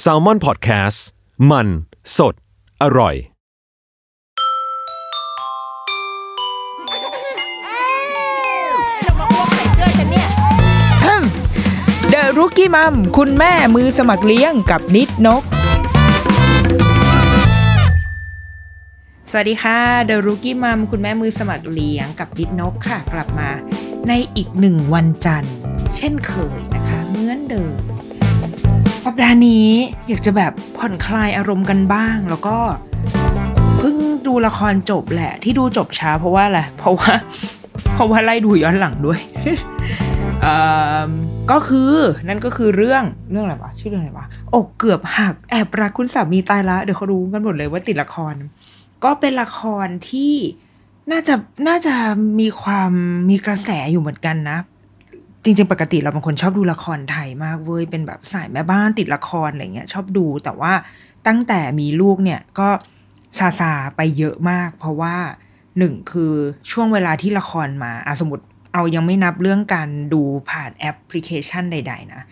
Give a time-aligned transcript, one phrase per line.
[0.00, 1.04] แซลมอนพอดแคสต์
[1.50, 1.68] มัน
[2.16, 2.34] สด
[2.82, 3.14] อร่อย
[12.10, 15.42] เดอะรุกี้มัมคุณแม่มือสมัครเลี้ยงกับนิดนก
[19.30, 23.50] สวัสดีค่ะเดอะรุกี้มัมคุณแม่มือสมัครเลี้ยงกับนิดนกค่ะ กลับมา
[24.08, 25.54] ในอีกหนึ่งวันจันทร์
[25.96, 27.74] เช่นเคยนะคะเหมือนเดิม
[29.08, 29.68] สัปดาห์นี้
[30.08, 32.56] อยากจะแบบผ่อนคลายอารมณ์กันบ้าง แล้วก็
[33.78, 37.12] เพิ่งดูละครจบแหละ ที่ดูจบช้าเพราะว่าอะไรเพราะว่า
[37.92, 39.20] เพราะว่าไล่ดูย้อนหลังด้วย
[40.44, 40.56] อ่
[41.08, 41.10] อ
[41.50, 41.92] ก็คือ
[42.28, 48.34] นั่นก็คือเรื่องเรื่องอะไรวะชื่อเรื่องอะไรวะอกเกือบหักแอบรักคุณสามีตายละเดี๋ยวเขารู้กันหมดเลยว่าติดละคร
[49.04, 50.34] ก็เป็นละครที่
[51.10, 51.34] น่าจะ
[51.68, 51.94] น่าจะ
[52.40, 52.92] มีความ
[53.30, 54.58] มีกระแสอยู่เหมือนกันนะ
[55.46, 60.72] จริง ๆ ปกติเราเป็นคนชอบดูละครไทยมากเว้ยเป็นแบบสายแม่บ้านติดละครอะไรเงี้ยชอบดูแต่ว่า
[61.26, 62.68] ตั้งแต่มีลูกเนี่ยก็
[63.38, 65.16] ซาซาไปเยอะมาก เพราะว่า
[65.78, 66.32] หนึ่งคือ
[66.70, 72.22] ช่วงเวลาที่ละครมาอะสมมติเอายังไม่นับเรื่องการดูผ่านแอปพลิเคชันใด ๆ นะ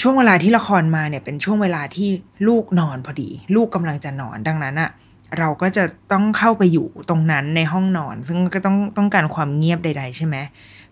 [0.00, 2.08] ช่วงเวลาที่ละครมาเนี่ยเป็นช่วงเวลาที่
[2.48, 4.90] ลูกนอนพอดี ลูกกำลังจะนอนดังนั้นอะ
[5.38, 10.36] เราก็จะต้องเข้าไปอยู่ตรงนั้นในห้องนอน ซึ่งก็ต้องต้องการความเงียบใด ๆ ใช่ไหม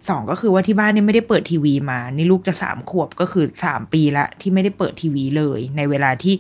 [0.08, 6.34] สองก็คือว่าที่บ้านเนี่ยไม่ได้เปิดทีวีมา นี่ลูกจะสามขวบก็คือสามปีละที่ไม่ได้เปิดทีวีเลย ในเวลาที่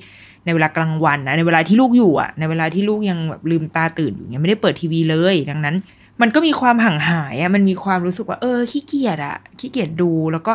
[0.44, 5.76] ในเวลากลางวันนะในเวลาที่ลูกอยู่อะในเวลาที่ลูกยังแบบลืมตาตื่นอยู่เนี่ยไม่ได้เปิดทีวีเลย ดังนั้น
[6.22, 10.52] มันก็มีความห่างหายอะมันมีความรู้สึกว่าเออขี้เกียจอะขี้เกียจดูแล้วก็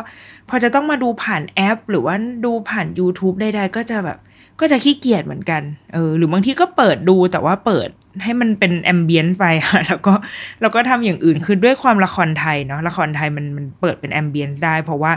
[0.48, 2.14] พอจะต้องมาดูผ่านแอป หรือว่า
[2.44, 4.18] ดูผ่าน YouTube ใดๆก็จะแบบ
[4.60, 7.88] ก็จะขี้เกียจเหมือนกัน เออ หรือบางทีก็เปิดดูแต่ว่าเปิด
[8.22, 10.12] ให้มันเป็นแอมเบียนไปค่ะแล้วก็
[10.60, 15.12] แล้วก็ทำอย่างอื่นคือด้วยความละครไทยเนาะละครไทยมันมันเปิดเป็นแอมเบียนได้ เพราะว่า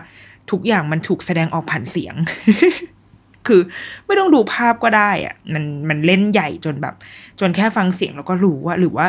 [0.52, 2.16] ทุกอย่างมันถูกแสดงออกผ่านเสียง
[3.48, 3.62] คือ
[4.06, 6.96] ไม่ต้องดูภาพก็ได้อะมันมันเล่นใหญ่จนแบบ
[7.40, 9.08] จนแค่ฟังเสียงแล้วก็รู้ว่า หรือว่า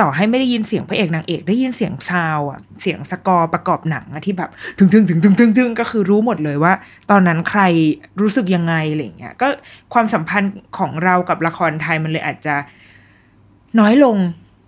[0.00, 6.72] ต่อให้ไม่ได้ยินเสียงพระเอกนางเอก ได้ยินเสียงซาวอะเสียงสกอร์ประกอบหนังอะที่แบบถึงถึงถึงถึงถึงถึงก็คือรู้หมดเลยว่า
[7.10, 7.62] ตอนนั้นใคร
[8.20, 9.46] รู้สึกยังไงอะไรอย่างเงี้ยก็
[9.92, 12.54] ความสัมพันธ์ของเรากับละครไทยมันเลยอาจจะ
[13.80, 14.16] น้อยลง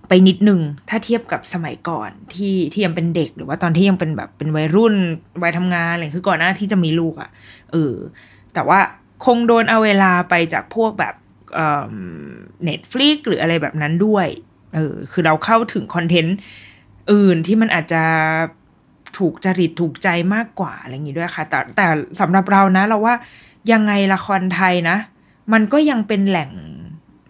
[0.09, 4.95] ไปนิดหนึ่งถ้าเทียบกับสมัยก่อนที่ที่ยังเป็นเด็กหรือว่าตอนที่ยังเป็นแบบเป็นวัยรุ่น
[5.43, 7.31] วัยทำงานอะไรคือก่อนหน้าที่จะมีลูกอะ่ะ
[7.73, 7.95] เออ
[8.55, 8.81] แต่ว่า
[9.25, 11.15] คงโดนเอาเวลาไปจากพวกแบบ
[12.65, 14.27] เน็ตฟลิกหรืออะไรแบบนั้นด้วย
[14.75, 16.37] เออคือเราเข้าถึงคอนเทนต์
[17.13, 18.03] อื่นที่มันอาจจะ
[19.19, 21.87] ถูกจริตถูกใจมากกว่าอะไรอย่างนี้ด้วยค่ะ แต่แต่
[22.21, 23.15] สำหรับเรานะ เราว่า
[23.73, 24.97] ยังไงละครไทยนะ
[25.53, 26.51] มันก็ยังเป็นแหล่ง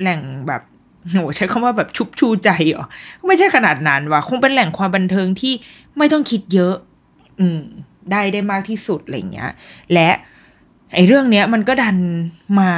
[0.00, 0.62] แหล่งแบบ
[1.10, 2.86] โหใช้คำว่าแบบชุบชูใจเหรอ
[3.26, 5.54] ไม่ใช่ขนาดนั้นว่ะคงเป็นแหล่งความบันเทิงที่
[5.98, 6.74] ไม่ต้องคิดเยอะ
[7.40, 7.60] อืม
[8.10, 9.50] ได้ได้มากที่สุดอะไรเงี้ย
[9.92, 10.10] และ
[10.94, 11.98] ไอ้เรื่องเนี้ยมันก็ดัน
[12.60, 12.72] มา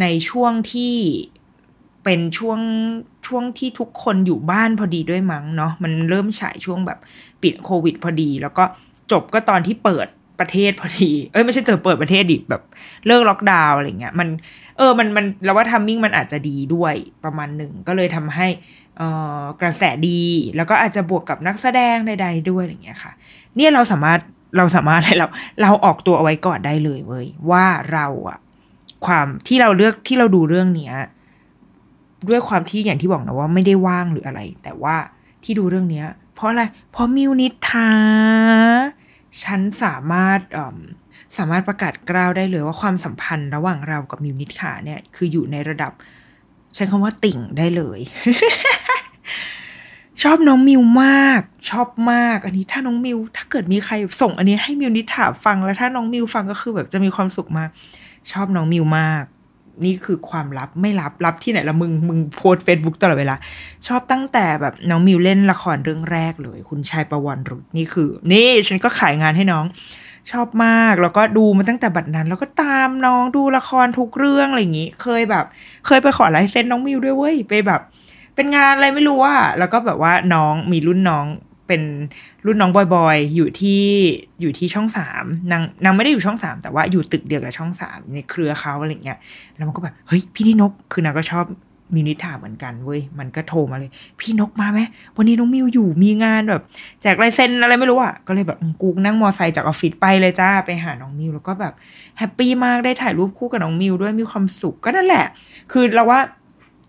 [0.00, 0.94] ในช่วงที่
[2.04, 2.60] เป็นช่วง
[3.26, 6.98] ช่วงที่ทุกคนอยู่บ้านพอดีด้วยมั้งเนาะมันเริ่มฉายช่วงแบบ
[7.42, 8.64] ปิดโควิดพอดี แล้วก็
[9.12, 10.06] จบก็ตอนที่เปิด
[10.40, 12.62] ประเทศพอดี เอ้ยไม่ใช่เธอเปิดประเทศดิแบบ
[13.06, 14.28] เลิกล็อกดาวน์อะไรเงี้ยมัน
[14.76, 16.94] เออมันมันแล้วว่าทัมมิ่งมันอาจจะดีด้วย
[17.24, 18.46] ประมาณหนึ่งก็เลยทำให้
[18.96, 20.22] เอ่อกระแสดี
[20.56, 23.12] แล้วก็อาจจะบวกกับนักแสดงใดๆด้วยอะไรเงี้ยค่ะ
[23.56, 24.20] เนี่ยเราสามารถ
[24.56, 25.26] เราสามารถอะไรเรา
[25.62, 28.38] เราออกตัวเอาไว้ก่อนได้เลยเว้ยว่าเราอะ
[29.06, 30.94] ความที่เราเลือกที่เราดูเรื่องเนี้ย
[32.28, 34.96] ด้วยความที่อย่างที่บอกนะว่าไม่ได้ว่างหรืออะไร แต่ว่า
[35.44, 36.62] ที่ดูเรื่องเนี้ย เพราะอะไร
[36.92, 37.90] เพราะมิวนิทา
[39.42, 40.40] ฉันสามารถ
[41.36, 45.92] สามารถประกาศกล้าวได้เลยว่าความสัมพันธ์ระหว่างเรากับมิวนิทาเนี่ย คืออยู่ในระดับ
[46.74, 48.00] ใช้คำว่าติ่งได้เลย
[50.22, 51.40] ชอบน้องมิวมาก
[51.70, 57.70] ชอบมาก อันนี้ถ้าน้องมิว ถ้าเกิดมีใครส่งอันนี้ให้มิวนิถาฟังแล้วถ้าน้องมิวฟังก็คือแบบจะมีความสุขมาก
[58.32, 59.24] ชอบน้องมิวมาก
[59.84, 63.34] นี่คือความลับไม่ลับลับที่ไหนละมึงมึงโพสเฟซบุ๊กตลอดเวลา
[63.86, 69.64] ชอบตั้งแต่แบบน้องมิวเล่นละครเรื่องแรกเลย คุณชายประวันรุษนี่คือ นี่ฉันก็ขายงานให้น้อง
[70.30, 75.44] ชอบมากแล้วก็ดูมาตั้งแต่บัดนั้น แล้วก็ตามน้องดูละครทุกเรื่องอะไรอย่างนี้ เคยแบบ
[75.86, 77.80] เคยไปขอลายเซ็นน้องมิวด้วยเว้ยไปแบบ
[78.34, 81.26] เป็นงานอะไรไม่รู้ว่าแล้วก็แบบว่าน้องมีรุ่นน้อง
[81.66, 81.82] เป็น
[82.46, 83.82] รุ่นน้องบอยๆ อยู่ที่
[84.40, 89.18] อยู่ที่ช่องสามนางนางไม่ได้อยู่ช่องสามแต่ว่าอยู่ตึกเดียวกับช่องสามในเครือเขาอะไรเงี้ย
[89.56, 91.46] แล้วมันก็แบบเฮ้ยพี่นินกคือนางก็ชอบ
[91.94, 93.90] มินิถาเหมือนกันเว้ยมันก็โทรมาเลย
[94.20, 94.80] พี่นกมาไหม
[95.16, 96.62] วันนี้น้องมิวอยู่มีงานแบบ
[97.02, 101.72] แจกลายเซ็นอะไรไม่รู้อะก็เลยแบบกูนั่งมอไซค์จากออฟฟิศไปเลยจ้าไปหาน้องมิวแล้วก็แบบ
[102.18, 105.26] แฮปปี้มากได้ถ่ายรูปคู่กับน้องมิวด้วยมีความสุขก็นั่นแหละ
[105.72, 106.20] คือเราว่า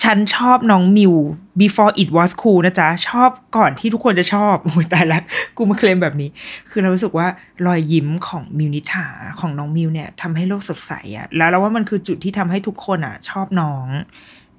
[0.03, 1.13] ฉันชอบน้องมิว
[1.61, 5.19] before it was cool นะจ๊ะ ชอบก่อนที่ทุกคนจะชอบโอ้ยตายละ
[5.57, 6.29] กูมาเคลมแบบนี้
[6.69, 7.27] คือเรารู้สึกว่า
[7.65, 9.07] รอยยิ้มของมิวนิถา
[9.39, 13.85] ของน้องมิวเนี่ยทำให้โลกสดใสอะแล้วเราว่ามันคือจุดที่ทำให้ทุกคนอะชอบน้อง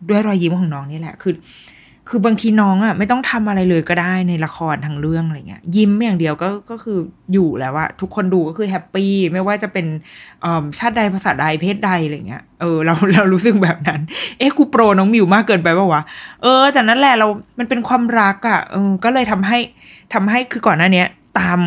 [0.09, 1.35] ด้วยรอยยิ้มของน้องนี่แหละคือ
[2.09, 6.99] คือบางทีน้องอะไม่ต้องทำอะไรเลยก็ได้ในละครทั้งเรื่องอะไรเงี้ยยิ้มอย่างเดียวก็ก็คือ
[7.33, 9.87] อยู่แล้วว่าทุกคนดูก็คือแฮปปี้ไม่ว่าจะเป็น
[10.79, 14.01] ชาติใดภาษาใดเพศใดอะไรเงี้ยเออเราเรารู้สึกแบบนั้น
[14.39, 16.03] เอ๊ะกูโปรน้องมิวมากเกินไปป่าวะ
[16.43, 17.27] เออแต่นั่นแหละเรา
[17.59, 19.59] มันเป็นความรักอะเออก็เลยทำให้
[20.15, 21.05] ทำให้คือก่อนหน้านี้
[21.39, 21.59] ตาม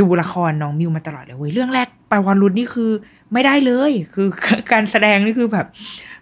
[0.00, 2.90] ดูละครน้องมิวมาตลอดเลยเว้ยเรื่องแรก ไปวันรุนนี่คือ
[3.32, 4.28] ไม่ได้เลย คือ
[4.72, 5.66] การแสดงนี่คือแบบ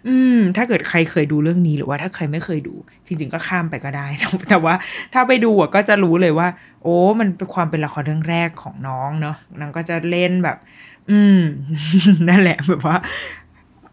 [0.07, 4.07] อืม ถ้าเกิดใครเคยดูเรื่องนี้หรือว่าถ้าใครไม่เคยดู จริง ๆ ก็ข้ามไปก็ได้
[4.49, 4.73] แต่ว่า
[5.13, 6.47] ถ้าไปดูก็จะรู้เลยว่า
[6.83, 10.57] โอ้ มันเป็นความเป็นละครเรื่องแรกของน้องเนาะนางก็จะเล่นแบบ
[11.09, 11.39] อืม
[12.29, 12.97] นั่นแหละแบบว่า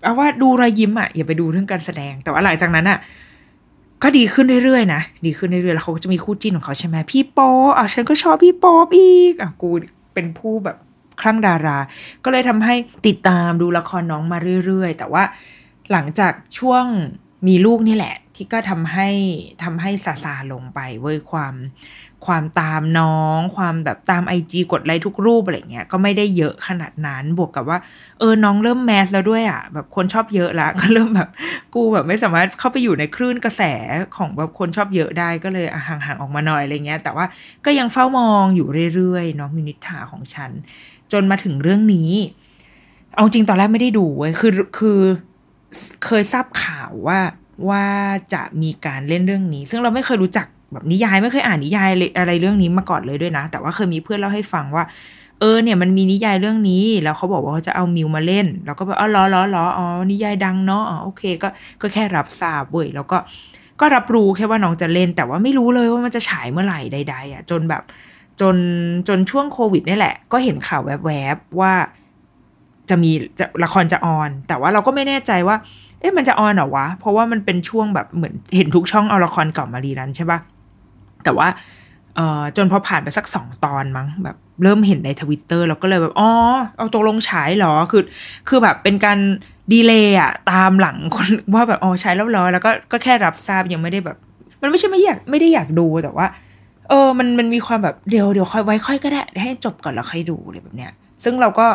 [0.02, 2.98] เอาว่าดูรอยยิ้มอะอย่าไปดูเรื่องการแสดง แต่ว่าหลังจากนั้นอะ
[4.02, 9.70] ก็ดีขึ้นเรื่อยๆนะดีขึ้นเรื่อยๆแล้วเขาก็จะมีคู่จิ้นของเขาใช่ไหมพี่โป๊อะฉันก็ชอบพี่โป๊อีกอะกู
[10.14, 10.76] เป็นผู้แบบ
[11.22, 11.78] คลั่งดารา
[12.24, 12.74] ก็เลยทำให้
[13.06, 15.22] ติดตามดูละครน้องมาเรื่อยๆ แต่ว่า
[15.92, 16.84] หลังจากช่วง
[17.46, 19.08] มีลูกนี่แหละ ที่ก็ทำให้
[19.62, 21.54] ทำให้ซาซาลงไปเว้ยความ
[22.26, 27.78] ความตามน้อง ความแบบตามไอจีกดไลค์ทุกรูปอะไรเงี้ยก็ไม่ได้เยอะขนาดนั้นบวกกับว่า
[28.18, 31.28] เออน้องเริ่มแมสแล้วด้วยอะ แบบคนชอบเยอะละก็เริ่มแบบ
[31.74, 33.62] กูแบบไม่สามารถเข้าไปอยู่ในคลื่นกระแส
[34.16, 37.26] ของแบบคนชอบเยอะได้ก็เลยห่างๆออกมาหน่อยอะไรเงี้ย แต่ว่า
[37.64, 40.50] ก็ยังเฝ้ามองอยู่เรื่อยๆน้องมินิทาของฉัน
[41.12, 42.10] จนมาถึงเรื่องนี้
[43.16, 45.00] เอาจริงตอนแรกไม่ได้ดูเว้ยคือคือ
[46.04, 47.20] เคยทราบข่าวว่า
[47.68, 47.84] ว่า
[48.34, 51.88] จะมีการเล่นเรื่องนี้ ซึ่งเราไม่เคยรู้จักแบบนิยายไม่เคยอ่านนิยาย
[52.18, 54.84] อะไรเรื่องนี้มาก่อนเลยด้วยนะ แต่ว่าเคยมีเพื่อนเล่าให้ฟังว่า
[55.40, 61.48] เออเนี่ยมันมีนิยายเรื่องนี้ แล้วเขาบอกว่าเขาจะเอามิวมาเล่น แล้วก็แบบอ๋อล้อล้อล้ออ๋อนิยายดังเนาะอ๋อโอเคก็
[61.80, 63.18] ก็แค่รับทราบเว้ยแล้วก็
[63.80, 67.82] ก็รับรู้แค่ว่าน้องจะเล่น แต่ว่าไม่รู้เลยว่ามันจะฉายเมื่อไหร่ใด ๆอะจนแบบ
[68.40, 68.56] จน
[69.08, 71.72] จนช่วงโควิดนี่แหละ ก็เห็นข่าวแวบๆว่า
[72.90, 75.56] จะมีจะละครจะออน แต่ว่าเราก็ไม่แน่ใจว่า
[76.00, 80.38] เอ๊ะมันจะออนเหรอวะ เพราะว่ามันเป็นช่วงแบบเหมือนเห็นทุกช่องเอาละครเก่ามารีรันใช่ปะ
[81.24, 81.48] แต่ว่า
[82.16, 86.30] เอ่อจนพอผ่านไปสักสองตอนมั้งแบบเริ่มเห็นในทวิตเตอร์เราก็เลยแบบอ๋อ
[86.76, 88.02] เอาตกลงฉายเหรอคือ
[88.48, 89.18] คือแบบเป็นการ
[89.72, 94.16] ดีเลย์อะตามหลังคนว่าแบบอ๋อใช้แล้วเหรอแล้วก็ก็แค่รับทราบยังไม่ได้แบบ
[94.62, 96.26] มันไม่ใช่ไม่อยากไม่ได้อยากดูแต่ว่า
[96.92, 100.92] เออมันมันมีความแบบเดี๋ยวเดี๋ยวค่อยไว้ค่อยก็ได้ ให้จบก่อนแล้วค่อยดูอะไรแบบเนี้ย
[101.24, 101.66] ซึ่งเราก็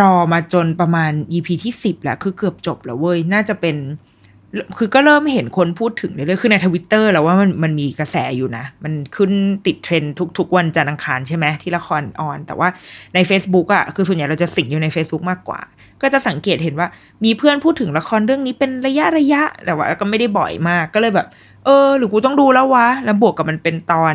[0.00, 3.76] รอมาจนประมาณ EP ที่สิบแหละคือเกือบจบแล้วเว้ย น่าจะเป็น
[4.78, 9.32] คือก็เริ่มเห็นคนพูดถึงเรื่อยๆคือในทวิตเตอร์แล้วว่ามันมันมีกระแสอยู่นะ มันขึ้น
[9.66, 10.04] ติดเทรน
[10.38, 12.68] ทุก ๆ วันจันทร์อังคารใช่ไหมที่ละครออน แต่ว่า
[13.14, 15.60] ใน Facebook อะ่ะคือส่วนใหญ่เราจะสิงอยู่ใน Facebook มากกว่า
[16.02, 16.88] ก็จะสังเกตเห็นว่า
[17.24, 21.26] มีเพื่อนพูดถึงละครเรื่องนี้เป็นระยะระยะแต่ว่าก็ไม่ได้บ่อยมากก็เลยแบบ
[21.64, 24.14] เออ หรือกูต้องดูแล้ววะ แล้วบวกกับมันเป็นตอน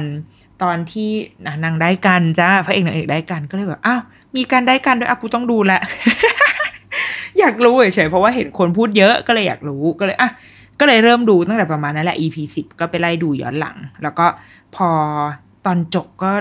[0.63, 1.09] ตอนที่
[1.63, 4.01] นางได้กันจ้าพระเอกนางเอกได้กันก็เลยแบบอ้าว
[4.35, 5.79] มีการได้กันด้วยอะกูต้องดูละ
[7.39, 10.29] อยากรู้เฉยๆเพราะว่าเห็นคนพูดเยอะก็เลยอยากรู้ก็เลยอะ
[10.79, 14.25] ก็เลยเริ่มดูตั้งแต่ประมาณนั้นแหละ EP สิบก็ไปไล่ดูย้อนหลัง แล้วก็
[14.75, 14.89] พอ
[15.65, 16.31] ตอนจบก็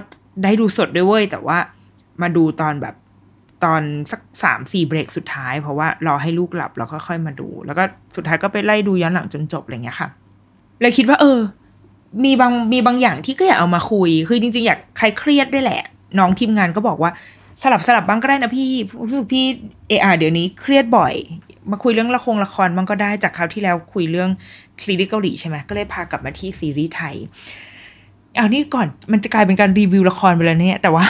[0.45, 1.59] ได้ดูสดด้วยเว้ย แต่ว่า
[2.23, 2.95] มาดูตอนแบบ
[3.65, 7.83] ตอนสักสามสี่เบรกสุดท้าย เพราะว่ารอให้ลูกหลับแล้วก็ค่อยมาดู แล้วก็
[8.17, 10.09] สุดท้ายก็ไปไล่ดูย้อนหลังจนจบอะไรเงี้ยค่ะ
[10.81, 11.39] เลยคิดว่า เออ
[12.25, 15.81] มีบางมีบางอย่างที่ก็อยากเอามาคุย คือจริง ๆ อยากใครเครียดด้วยแหละ
[16.19, 17.11] น้องทีมงานก็บอกว่า
[17.63, 18.69] สลับสลับบ้างก็ได้นะพี่
[19.03, 19.45] รู้สึกพี่
[19.89, 21.15] เออเดี๋ยวนี้เครียดบ่อย
[21.71, 24.31] มาคุยเรื่องละครละครบ้างก็ได้จากคราวที่แล้วคุยเรื่อง
[24.85, 27.15] ซีรีส์เกาหลีใช่ไหมก็เลยพากลับมาที่ซีรีส์ไทย
[28.37, 31.05] เอานี่ก่อนมันจะกลายเป็นการรีวิวละครไปแล้วเนี่ย แต่ว่า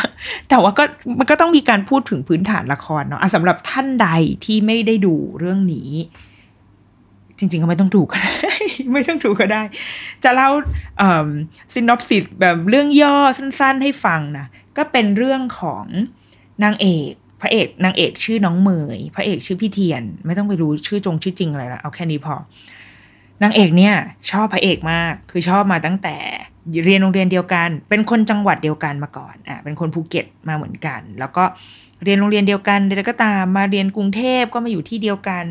[0.51, 0.85] แต่ว่าก็
[1.19, 4.09] มันก็ต้องมีการพูดถึงพื้นฐานละครเนาะสำหรับท่านใด
[4.45, 5.91] ที่ไม่ได้ดูเรื่องนี้
[7.39, 8.35] จริง ๆ ก็ไม่ต้องดูกก็ได้
[8.93, 9.63] ไม่ต้องดูก็ได้
[10.25, 10.51] จะเล่า
[11.73, 15.85] ซินอปซิสแบบเรื่องย่อสั้น ๆ ให้ฟังนะก็เป็นเรื่องของ
[16.65, 22.35] นางเอก พระเอกนางเอกชื่อน้องเมยพระเอกชื่อพี่เทียน ไม่ต้องไปรู้ชื่อจงชื่อจริงอะไรละเอาแค่นี้พอ
[23.43, 23.95] นางเอกเนี่ย
[24.31, 26.17] ชอบพระเอกมาก คือชอบมาตั้งแต่
[26.85, 31.45] เรียนโรงเรียนเดียวกัน เป็นคนจังหวัดเดียวกันมาก่อนอะเป็นคนภูเก็ตมาเหมือนกัน แล้วก็
[32.05, 35.45] เรียนโรงเรียนเดียวกันแล้วก็ตามมาเรียนกรุงเทพก็มาอยู่ที่เดียวกัน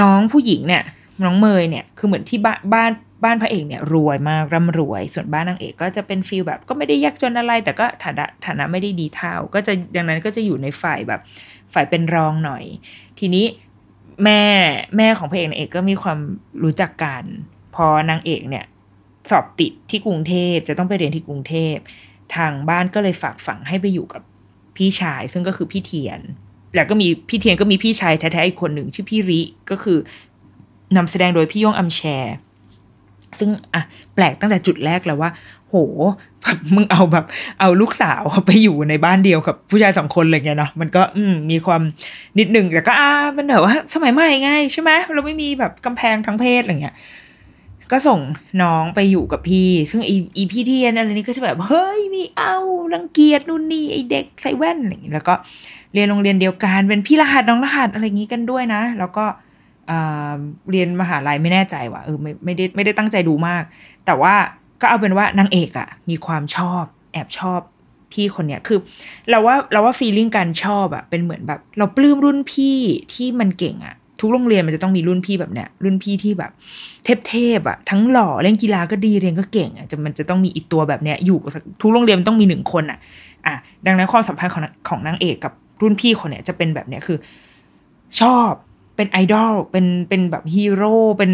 [0.00, 0.84] น้องผู้หญิงเนี่ย
[1.24, 2.92] น้องเมยเนี่ยคือเหมือนที่บ้านบ้าน
[3.24, 11.20] บ้านพระเอกเนี่ยรวยมากร่ำรวย ส่วนบ้านนางเอกก็จะเป็นฟีลแบบก็ไม่ได้ยากจนอะไร แต่ก็ฐานะฐานะไม่ได้ดีเท่า ก็จะดังนั้นก็จะอยู่ในฝ่ายแบบ
[11.74, 12.64] ฝ่ายเป็นรองหน่อย
[13.18, 13.46] ทีนี้
[14.24, 14.42] แม่
[14.96, 16.18] แม่ของพระเอกนางเอกก็มีความ
[16.62, 17.24] รู้จักกัน
[17.74, 18.64] พอนางเอกเนี่ย
[19.30, 21.76] สอบติดที่กรุงเทพจะต้องไปเรียนที่กรุงเทพ
[22.36, 24.22] ทางบ้านก็เลยฝากฝังให้ไปอยู่กับ
[24.76, 26.20] พี่ชาย ซึ่งก็คือพี่เทียน
[26.74, 29.40] แล้วก็มีพี่เทียนก็มีพี่ชายแท้ๆอีกคนหนึ่งชื่อพี่ริ
[29.70, 29.98] ก็คือ
[30.96, 32.36] นำแสดงโดยพี่โยงอัมแชร์
[33.38, 33.82] ซึ่งอะ
[34.14, 35.30] แปลกตั้งแต่จุดแรกแล้วว่า
[35.68, 35.74] โห
[36.42, 37.24] แบบมึงเอาแบบ
[37.60, 41.82] เอาลูกสาวไปอยู่ในบ้านเดียวกับผู้ชายสองคนอะไรเงี้ยเนาะมันก็อืมมีความ
[42.38, 46.96] นิดหนึ่งแต่ก็อ่ามันแบบว่า สมัยใหม่ไงใช่ไหมเราไม่มีแบบกำแพงทั้งเพศอะไรเงี้ย
[47.92, 48.20] ก็ส่ง
[48.62, 52.54] น้องไปอยู่กับพี่ ซึ่งอีอีพี่เทียนอะไรนี้ก็จะแบบ เฮ้ยมีเอา
[52.94, 55.34] รังเกียจนู่นนี่ไอเด็กใส่แว่นอะไรอย่างงี้แล้วก็
[55.94, 59.24] เรียนโรงเรียนเดียวกัน เป็นพี่รหัสน้องรหัสอะไรอย่างงี้กันด้วยนะ แล้วก็
[60.70, 63.62] เรียนมหาลัยไม่แน่ใจว่ะเออไม่ไม่ได้ไม่ได้ตั้งใจดูมาก
[64.06, 64.34] แต่ว่า
[64.80, 67.60] ก็เอาเป็นว่านางเอกอะมีความชอบแอบชอบ
[68.12, 68.78] พี่คนเนี้ยคือ
[69.30, 72.78] เราว่าเราว่าฟีลิ่งการชอบอะเป็นเหมือนแบบ เราปลื้มรุ่นพี่
[73.14, 76.50] ที่มันเก่งอะทุกโรงเรียนมันจะต้องมีรุ่นพี่แบบเนี้ยรุ่นพี่ที่แบบ
[77.28, 81.38] เทพๆอะทั้งหล่อเล่นกีฬาก็ดีเรียนก็เก่งอะจะมันจะต้องมีอีกตัวแบบเนี้ยอยู่
[81.80, 82.98] ทุกโรงเรียนมันต้องมีหนึ่งคนอะ
[83.46, 83.54] อะ
[83.86, 87.18] ดังนั้นความสัมพันธ์ของของนางเอกกับ รุ่นพี่คนเนี้ยจะเป็นแบบเนี้ยคือ
[88.20, 88.50] ชอบ
[88.96, 91.32] เป็นไอดอลเป็นเป็นแบบฮีโร่เป็น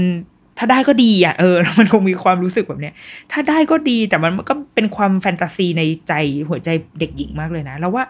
[0.59, 2.95] ถ้าได้ก็ดีอะเออมันคงมีความรู้สึกแบบเนี้ย
[3.33, 6.13] ถ้าได้ก็ดีแต่มันก็เป็นความแฟนตาซีในใจ
[6.49, 6.69] หัวใจ
[6.99, 8.05] เด็กหญิงมากเลยนะเราว่า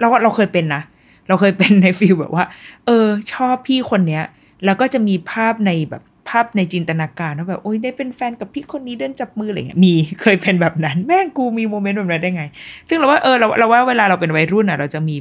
[0.00, 0.82] เราว่าเราเคยเป็นนะ
[1.28, 2.44] เราเคยเป็นใน feel แบบว่า
[2.86, 4.22] เออ ชอบพี่คนเนี้ย
[4.64, 12.44] แล้วก็จะมีภาพในแบบภาพในจินตนาการว่าแบบโอ๊ยได้เป็นแฟนกับพี่คนนี้เดินจับมืออะไรเงี้ยมีเคยเป็นแบบนั้น แม่งกูมีโมเมนต์แบบนั้นได้ไง
[12.88, 15.16] ซึ่งเราว่าเออเราเราว่าเวลาเราเป็นวัยรุ่นอะ เราจะมี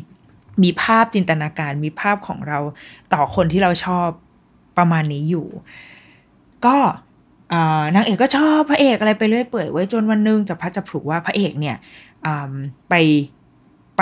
[0.63, 2.60] มีภาพจินตนาการมีภาพของเรา
[3.13, 4.07] ต่อคนที่เราชอบ
[4.77, 5.48] ประมาณนี้อยู่
[6.65, 6.77] ก็
[7.95, 11.77] นางเอกก็ชอบพระเอกอะไรไปเรื่อยเปื่อยไว้จนวันหนึงจะพัดจะผูกว่าพระเอกเนี่ย
[12.89, 12.93] ไป
[13.98, 14.01] ไป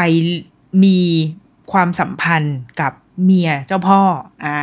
[0.84, 1.00] มี
[1.72, 2.94] ความสัมพันธ์กับ
[3.24, 4.02] เมียเจ้าพ่อ
[4.46, 4.60] อ่า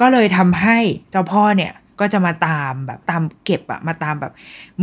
[0.00, 0.78] ก็เลยทำให้
[1.10, 4.32] เจ้าพ่อเนี่ยก็จะมาตามแบบตามเก็บอะมาตามแบบ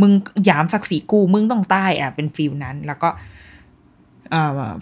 [0.00, 0.12] มึง
[0.48, 3.08] ยามศักดิ์ศรีกูมึงต้องตายอะเป็นฟิลนั้น แล้วก็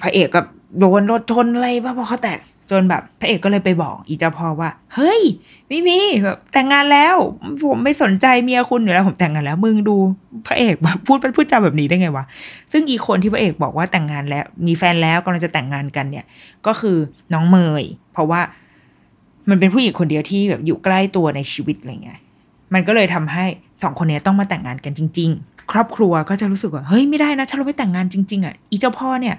[0.03, 0.41] พระเอกก็
[0.79, 2.39] โดนรถชนอะไรบ้าพอเขาแตก
[2.71, 5.23] จนแบบพระเอกก็เลยไปบอก อีเจ้าพ่อว่า เฮ้ย
[5.69, 7.17] ไม่มีแบบแต่งงานแล้ว
[7.63, 9.97] ผมไม่สนใจเมียคุณอยู่แล้วผมแต่งงานแล้ว มึงดู
[10.47, 12.25] พระเอกแบบพูดพูดจาแบบนี้ได้ไงวะ
[12.73, 16.25] ซึ่งอีคนที่พระเอกบอกว่าแต่งงานแล้ว มีแฟนแล้วกำลังจะแต่งงานกันเนี่ย
[16.67, 16.97] ก็คือ
[17.33, 18.41] น้องเมย เพราะว่า
[19.51, 22.21] มันเป็นผู้หญิงคนเดียวที่แบบอยู่ใกล้ตัวในชีวิตอะไรเงี้ย
[22.75, 23.45] มันก็เลยทำให้
[23.83, 29.37] สองคนนี้ต้องมาแต่งงานกันจริง ๆ ครอบครัวก็จะรู้สึกว่าเฮ้ยไม่ได้นะถ้าเราไม่แต่งงานจริง ๆอะอีเจ้าพ่อเนี่ย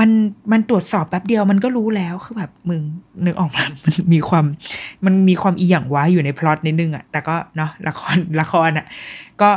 [0.00, 0.10] มัน
[0.52, 2.82] มันตรวจสอบแป๊บเดียวมันก็รู้แล้วคือแบบมึง
[3.24, 4.44] นึกออกมามันมีความ
[5.04, 8.86] มันมีความอีหยังว้าอยู่ในพล็อตนิดนึงอะแต่ก็เนาะละครละครอะ
[9.42, 9.50] ก็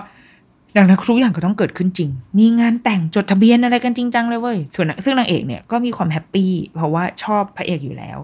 [0.78, 8.18] ดังนั้นทุกอย่างก็ต้องเกิดขึ้นจริง มีงานแต่งจดทะเบียนอะไรกันจริงจังเลยเว้ย ส่วนซึ่งนางเอกเนี่ยก็มีความ happy เพราะว่าชอบพระเอกอยู่แล้ว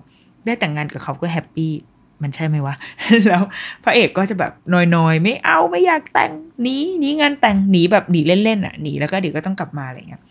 [0.45, 1.71] ได้แต่งงานกับเขาก็ happy
[2.21, 2.75] มันใช่ไหมวะ
[3.27, 3.43] แล้ว
[3.83, 4.51] พระเอกก็จะแบบ
[4.95, 10.21] นอยๆ ไม่เอาไม่อยากแต่งหนีหนีงานแต่งหนีแบบหนีเล่นๆอะหนีแล้วก็เดี๋ยวก็ต้องกลับมาอะไรเงี้ย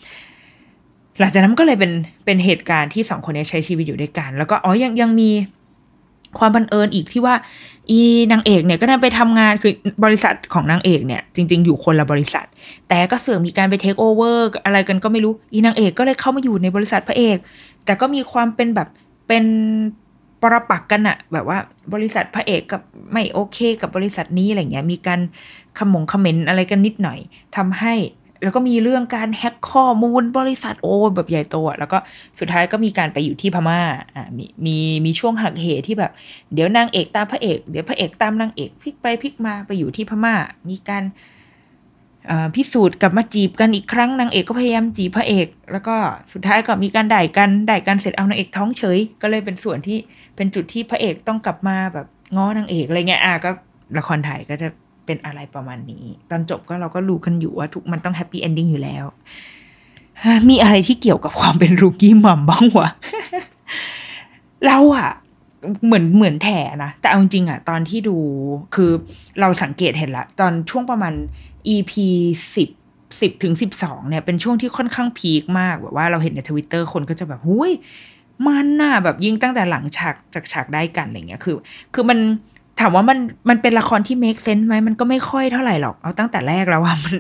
[1.21, 1.93] หลังจากนั้นก็เลยเป็น
[2.25, 5.31] เป็นเหตุการณ์ที่สองคนนี้ใช้ชีวิตอยู่ด้วยกัน แล้วก็อ๋อยังยังมี
[6.39, 7.35] ความบังเอิญอีกที่ว่า
[7.91, 8.01] อี
[8.33, 9.73] นางเอกเนี่ยก็ได้ไปทำงานคือ
[10.05, 12.47] บริษัทของนางเอกเนี่ย จริง ๆ อยู่คนละบริษัท
[12.89, 17.37] แต่ก็เสื่อมมีการไปเทคโอเวอร์อะไรกันก็ไม่รู้อีนางเอกก็เลยเข้ามาอยู่ในบริษัทพระเอก
[17.85, 18.89] แต่ก็มีความเป็นแบบ
[19.29, 19.45] เป็น
[20.43, 21.59] ปรปักกันอะแบบว่า
[21.95, 25.21] บริษัทพระเอกกับไม่โอเค กับบริษัทนี้อะไรเงี้ยมีการ
[25.79, 27.19] ขมงคอมเมนอะไรกันนิดหน่อย
[27.57, 27.95] ทำให้
[28.43, 31.99] แล้วก็มีเรื่องการแฮ็กข้อมูลบริษัทโอ้แบบใหญ่โตอะแล้วก็
[32.41, 33.81] สุดท้ายก็มีการไปอยู่ที่พม่า
[34.15, 36.13] อ่ามีมีมีช่วงหักเหที่แบบ
[36.55, 40.35] เดี๋ยวนางเอกตามพระเอกเดี๋ยวพระเอกตามนางเอกพลิกไปพลิกมาไปอยู่ที่พม่า
[40.69, 41.05] มีการ
[42.55, 45.97] พิสูจน์กลับมาจีบกันอีกครั้งนางเอกก็พยายามจีบพระเอก แล้วก็
[46.33, 49.99] สุดท้ายก็มีการด่ายกันด่ายกันเสร็จเอานางเอกท้องเฉย ก็เลยเป็นส่วนที่
[50.37, 52.07] เป็นจุดที่พระเอกต้องกลับมาแบบ
[52.37, 53.51] ง้อนางเอกอะไรเงี้ยอะก็
[53.99, 54.69] ละครไทยก็จะ
[55.11, 59.05] เป็นอะไรประมาณนี้ ตอนจบก็เราก็รู้กันอยู่ว่าทุกมันต้อง happy ending อยู่แล้ว
[60.49, 62.89] มีอะไรที่เกี่ยวกับความเป็น rookie mom บ้างวะ
[64.67, 65.11] เราอะ
[65.85, 66.49] เหมือนเหมือนแถ
[66.85, 68.17] นะแต่เอาจริงอะตอนที่ดู
[68.75, 68.91] คือ
[69.41, 71.13] เราสังเกตเห็นละ ตอนช่วงประมาณ
[71.75, 71.93] EP
[72.57, 72.69] สิบ
[73.21, 77.73] สิบถึงสิบสองเนี่ยเป็นช่วงที่ค่อนข้างพีคมากแบบว่าเราเห็นในทวิตเตอร์คนก็จะแบบหุย
[78.47, 81.57] มันน่ะแบบยิ่งตั้งแต่หลังฉากจากฉากได้กันอะไรเงี้ยคือ
[81.95, 82.19] คือมัน
[82.81, 83.19] ถามว่ามัน
[83.49, 87.17] มันเป็นละครที่ make sense ไหมมันก็ไม่ค่อยเท่าไหร่หรอกเอาตั้งแต่แรกแล้วว่ามัน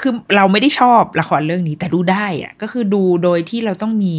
[0.00, 4.14] คือเราไม่ได้ชอบละครเรื่องนี้ แต่ดูได้อะก็คือดูโดยที่เราต้องมี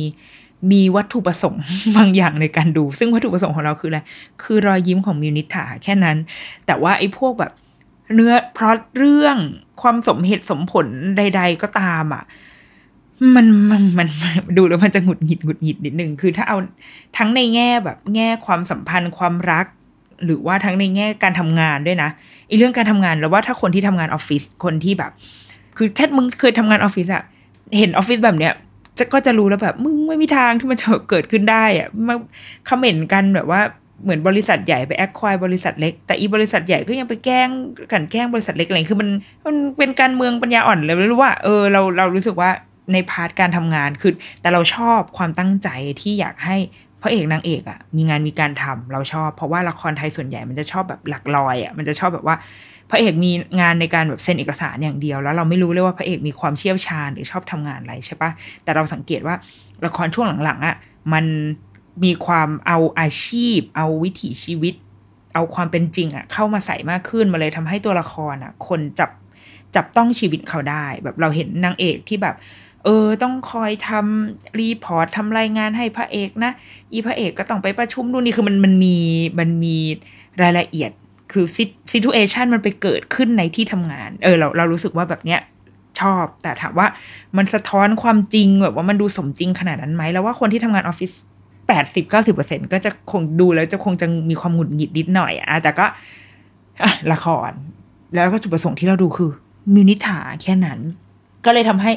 [0.72, 1.64] มีวัตถุประสงค์
[1.98, 4.00] บางอย่างในการดู ซึ่งวัตถุประสงค์ของเราคืออะไร
[4.44, 6.18] คือรอยยิ้มของมิวนิถาแค่นั้น
[6.66, 7.52] แต่ว่าไอ้พวกแบบ
[8.14, 9.38] เนื้อเพราะเรื่อง
[9.82, 10.88] ความสมเหตุสมผล
[11.18, 12.24] ใด ๆ ก็ตามอะ
[13.36, 14.08] มันมันมัน
[14.58, 16.58] ดูแล้วมันจะหงุดหงิดหงุดหงิดนิดนึงคือถ้าเอา
[17.18, 19.66] ทั้งในแง่แบบ แง่ความสัมพันธ์ความรัก
[20.26, 22.10] หรือว่าทั้งในแง่การทำงานด้วยนะ
[22.50, 25.12] อีเรื่องการทำงานแล้วว่าถ้าคนที่ทำงานออฟฟิศคนที่แบบ
[25.78, 27.24] คือแค่มึงเคยทำงานออฟฟิศอะ
[27.78, 28.54] เห็นออฟฟิศแบบเนี้ย
[28.98, 32.16] จะก็จะรู้แล้วแบบมึงไม่มีทางที่มันจะเกิดขึ้นได้อะมา
[32.70, 33.62] comment กันแบบว่า
[34.04, 37.50] เหมือนบริษัทใหญ่ไป acquire บริษัทเล็ก แต่อีบริษัทใหญ่ก็ยังไปแกล้ง
[37.92, 39.10] กันแกล้งบริษัทเล็กอะไรคือมัน
[39.46, 42.50] มันเป็นการเมืองปัญญาอ่อนเลยรู้ว่าเออเราเรารู้สึกว่า
[42.94, 45.70] ใน part การทำงานคือแต่เราชอบความตั้งใจ
[46.02, 46.58] ที่อยากให้
[47.06, 52.36] พระเอกนางเอกอะ่ะมีงานมีการทำเราชอบ เพราะว่าละครไทยส่วนใหญ่มันจะชอบแบบหลักลอยอะ่ะมันจะชอบแบบว่า
[52.90, 53.32] พระเอกมี
[53.62, 58.32] งานในการแบบเซ็นเอกสารอย่างเดียว แล้วเราไม่รู้เลยว่าพระเอกมีความเชี่ยวชาญหรือชอบทำงานอะไรใช่ปะ
[58.64, 59.36] แต่เราสังเกตว่า
[59.86, 60.76] ละครช่วงหลังๆอะ่ะ
[61.14, 61.26] มัน
[62.04, 64.74] มีความเอาอาชีพ เอาวิถีชีวิต
[65.34, 69.10] เอาความเป็นจริงอะ่ะเข้ามาใส่มากขึ้นมาเลยทำให้ตัวละครอะ่ะ คนจับ
[69.76, 72.36] จับต้องชีวิตเขาได้ แบบเราเห็นนางเอกที่แบบ
[72.86, 76.52] เออ ต้องคอยทำ report ทำรายงานให้พระเอกนะ
[76.94, 78.96] อีพระเอกก็ต้องไปประชุมดูนี่คือมันมันมี
[79.40, 79.78] มันมี
[80.42, 80.92] รายละเอียด
[81.32, 81.46] คือ
[81.92, 85.42] ซิทูเอชันมันไปเกิดขึ้นในที่ทำงาน เออเราเรารู้สึกว่าแบบเนี้ย
[86.00, 86.88] ชอบ แต่ถามว่า
[87.38, 91.12] มันสะท้อนความจริงแบบว่ามันดูสมจริงขนาดนั้นไหมแล้วว่าคนที่ทำงานออฟฟิศ
[91.68, 95.86] แปดสิบเก้าสิบเปอร์เซ็นก็จะคงดูแล้วจะคงจะมีความหงุดหงิดนิดหน่อยอะแต่ก็
[97.14, 97.52] ละคร
[98.14, 99.30] แล้วก็จุดประสงค์ที่เราดูคือ
[99.74, 100.80] มิวนิถาแค่นั้น
[101.46, 101.92] ก็เลยทำให้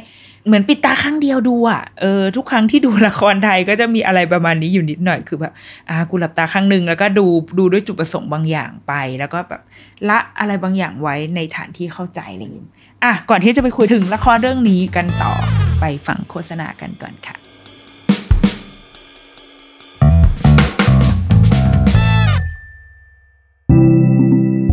[0.49, 5.53] เหมือนปิดตาข้างเดียวดูอะเออทุกครั้งที่ดูละครไทยก็จะมีอะไรประมาณนี้อยู่นิดหน่อยคือแบบ
[5.91, 7.27] อ่ากูหลับตาข้างหนึ่งแล้วก็ดู
[7.59, 9.63] ดูด้วยจุดประสงค์บางอย่างไป แล้วก็แบบ
[10.09, 12.67] ละอะไรบางอย่างไว้ในฐานที่เข้าใจอะไรอย่างนี้
[13.05, 15.33] อะก่อนที่จะไปคุยถึงละครเรื่องนี้กันต่อ
[15.81, 17.37] ไปฟังโฆษณากันก่อนค่ะ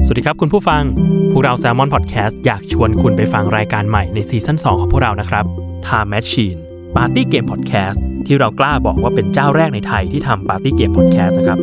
[0.07, 0.83] สวัสดีครับคุณผู้ฟัง
[1.31, 5.45] พวกเรา Salmon Podcast อยากชวนคุณไปฟังรายการใหม่ในซีซั่น2ของพวกเรานะครับ
[5.87, 6.59] Time Machine
[6.95, 11.59] Party Game Podcast ที่เรากล้าบอกว่าเป็นเจ้าแรกในไทยที่ทำ Party Game Podcast นะครับ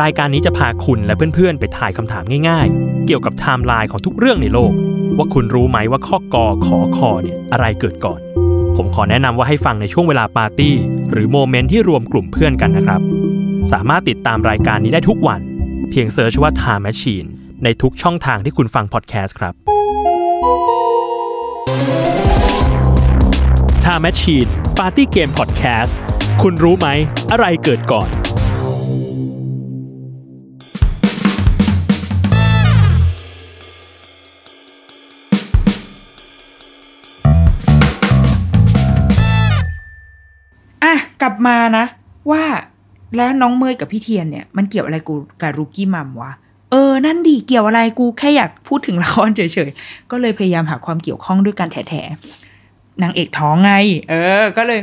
[0.00, 4.72] รายการนี้จะพาคุณและเพื่อนๆ ไปทายคำถามง่ายๆ เกี่ยวกับไทม์ไลน์ของทุกเรื่องในโลก
[5.16, 8.20] ว่าคุณรู้ไหมว่าข้อกอขอคอเนี่ยอะไรเกิดก่อน
[8.76, 10.74] ผมขอแนะนำว่าให้ฟังในช่วงเวลาปาร์ตี้
[11.10, 13.00] หรือ moment ที่รวมกลุ่มเพื่อนกันนะครับ
[13.72, 15.40] สามารถติดตามรายการนี้ได้ทุกวัน
[15.90, 17.28] เพียง search ว่า Time Machine
[17.64, 19.54] ในทุกช่องทางที่คุณฟังพอดแคสต์ครับ
[23.90, 25.92] Time Machine Party Game Podcast
[26.42, 26.88] คุณรู้ไหม
[27.32, 28.08] อะไรเกิดก่อน
[40.82, 41.84] อะ กลับมานะ
[42.30, 42.44] ว่า
[43.16, 46.32] แล้วน้องเมยกับพี่เทียนเนี่ย มันเกี่ยวอะไรกูกับรูกี้มัมวะ
[46.70, 52.49] เออ นั่นดี เกี่ยวอะไร กูแค่อยากพูดถึงละครเฉยๆ ก็เลยพยายามหาความเกี่ยวข้องด้วยการแถๆ
[53.02, 53.72] นางเอกท้องไง
[54.10, 54.80] เออ ก็เลย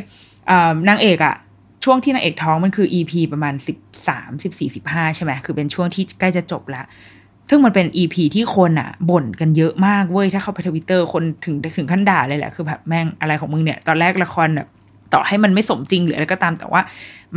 [0.90, 1.36] นางเอกอะ
[1.84, 3.78] ช่วงที่นางเอกท้องมันคือ EP ประมาณสิบ
[4.08, 6.86] สามสิบสี่สิบห้าใช่ไหมคือเป็นช่วงที่ใกล้จะจบล้ว
[7.50, 14.68] ซึ่งมันเป็น EP ที่คนอะบ่นกันเยอะมากเว้ย ถ้าเข้าไปทวิตเตอร์คนถึงถึงขั้นด่าเลยแหละ คือแบบแม่งอะไรของมึงเนี่ย ตอนแรกละครแบบ
[15.14, 16.82] ต่อให้มันไม่สมจริงหรืออะไรก็ตาม แต่ว่า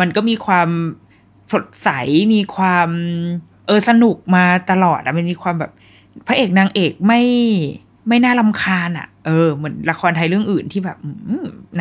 [0.00, 0.68] มันก็มีความ
[1.52, 1.88] สดใส
[2.34, 2.88] มีความ
[3.66, 5.72] เออสนุกมาตลอดอะมันมีความแบบ
[6.26, 7.20] พระเอกนางเอกไม่
[8.10, 10.98] ไม่น่าลำคาญอะเออเหมือนละครไทยเรื่องอื่นที่แบบ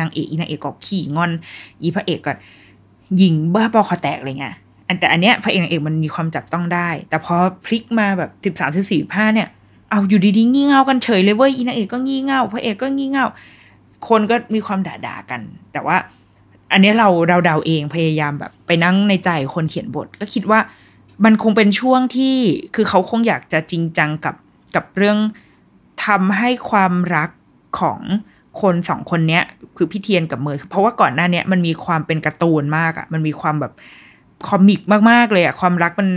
[0.00, 1.30] นางเอกนางเอกก็ขี่งอน
[1.82, 2.32] อีพระเอกก็
[3.20, 4.56] ยิงบ้าบอคอแตกอะไรเงี้ย
[4.88, 9.48] อันแต่อันเนี้ยพระเอกนางเอกมันมีความจับต้องได้ แต่พอพลิกมาแบบสิบสามสิบสี่ห้าเนี่ย
[9.90, 13.26] เอาอยู่ดีๆ งี่เง่ากันเฉยเลยเว้ยอีนางเอกก็งี่เง่าพระเอกก็งี่เง่า
[14.08, 15.40] คนก็มีความด่าๆกัน
[15.72, 15.96] แต่ว่า
[16.72, 20.60] อันเนี้ยเราเราเดาเองพยายามแบบ ไปนั่งในใจคนเขียนบท ก็คิดว่า
[21.24, 22.36] มันคงเป็นช่วงที่
[22.74, 24.34] คือเขาคงอยากจะจริงจังกับ
[24.74, 25.18] กับเรื่อง
[26.06, 27.30] ทำให้ความรัก
[27.80, 28.00] ของ
[28.60, 29.44] คนสองคนเนี้ย
[29.76, 33.72] คือพี่เทียนกับเมย์เพราะว่าก่อนหน้าเนี้ยมันมีความเป็นการ์ตูนมากอะ่ะ มันมีความแบบ
[34.48, 36.08] comic มากๆเลยอะ่ะความรักมัน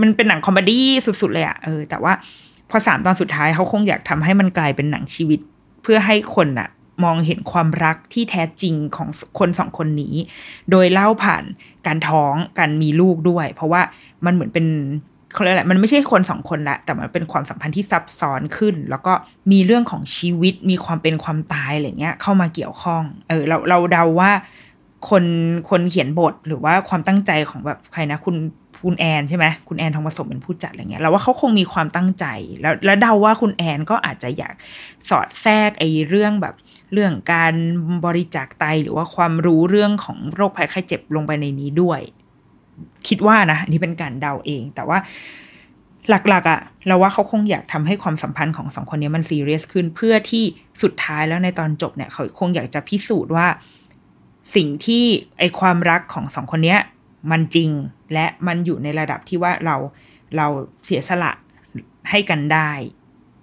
[0.00, 2.12] มันเป็นหนัง comedy สุดๆเลยอะ่ะเออแต่ว่า
[2.70, 5.40] พอสามตอนสุดท้ายเขาคงอยากทำให้มันกลายเป็นหนังชีวิต
[5.82, 6.68] เพื่อให้คนอะ
[7.04, 10.14] มองเห็นความรักที่แท้จริงของคนสองคนนี้
[10.70, 11.44] โดยเล่าผ่าน
[11.86, 13.82] การท้องการมีลูกด้วย เพราะว่า
[14.24, 14.66] มันเหมือนเป็น
[15.32, 19.12] เขาเรียกอะไรมันไม่ใช่คนสองคนละแต่มันเป็นความสัมพันธ์ที่ซับซ้อนขึ้น แล้วก็
[19.52, 24.30] มีเรื่องของชีวิตมีความเป็นความตายอะไรเงี้ย เข้ามาเกี่ยวข้องเออเราเราเดาว่า
[25.08, 25.24] คน
[25.70, 28.36] คนเขียนบทหรือว่าความตั้งใจของแบบใครนะ คุณ
[28.84, 32.26] คุณแอนใช่ไหมคุณแอนทองผสมเป็นผู้จัดอะไรเงี้ยเราว่าเขาคงมีความตั้งใจ
[32.60, 34.54] แล้วแล้วเดาว่าคุณแอนก็อาจจะอยาก
[35.08, 36.54] สอดแทรกไอ้เรื่องแบบ
[36.92, 37.54] เรื่องการ
[38.04, 42.00] บริจาคไตหรือว่าความรู้เรื่องของโรคภัยไข้เจ็บลงไปในนี้ด้วย
[43.08, 44.98] คิดว่านะอันนี้เป็นการเดาเอง แต่ว่า
[46.08, 50.44] หลักๆอะ่ะ เราว่าเขาคงอยากทำให้ความสัมพันธ์ของสองคนนี้มันซีเรียสขึ้น เพื่อที่
[50.82, 53.46] สุดท้ายแล้วในตอนจบเนี่ยเขาคงอยากจะพิสูจน์ว่า
[54.54, 55.04] สิ่งที่
[55.38, 56.80] ไอความรักของสองคนเนี้ย
[57.30, 57.70] มันจริง
[58.12, 59.76] และมันอยู่ในระดับที่ว่าเรา
[60.36, 60.46] เรา
[60.84, 61.32] เสียสละ
[62.10, 62.70] ให้กันได้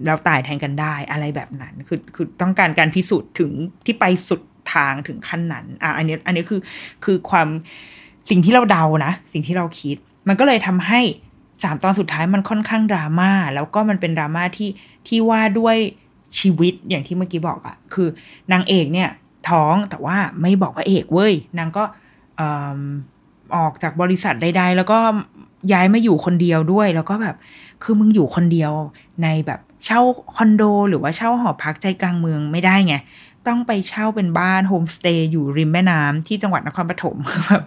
[0.06, 3.52] เราตายแทนกันได้อะไรแบบนั้น คือคือต้องการการพิสูจน์ถึง
[3.86, 4.41] ที่ไปสุด
[4.73, 6.62] ทางถึงขั้นนั้นอะอันนี้อันนี้คือ
[7.06, 7.47] คือความ
[8.30, 9.96] สิ่งที่เราเดานะ สิ่งที่เราคิด
[10.28, 11.00] มันก็เลยทำให้
[11.63, 14.70] สามตอนสุดท้ายมันค่อนข้างดราม่าแล้วก็มันเป็นดราม่าที่
[15.08, 15.76] ที่ว่าด้วย
[16.40, 18.08] ชีวิตอย่างที่เมื่อกี้บอกอะคือ
[18.52, 19.10] นางเอกเนี่ย
[19.50, 21.84] ท้องแต่ว่าไม่บอกพระเอกเว้ยนางก็
[23.56, 25.00] ออกจากบริษัทใด ๆ แล้วก็
[25.72, 27.36] ย้ายมาอยู่คนเดียวด้วย แล้วก็แบบ
[27.84, 28.72] คือมึงอยู่คนเดียว
[29.24, 30.00] ในแบบ เช่า
[30.36, 32.96] คอนโดหรือว่าเช่าหอพักใจกลางเมืองไม่ได้ไง
[33.48, 37.63] ต้องไปเช่าเป็นบ้านโฮมสเตย์อยู่ริมแม่น้ำที่จังหวัดนครปฐมแบบ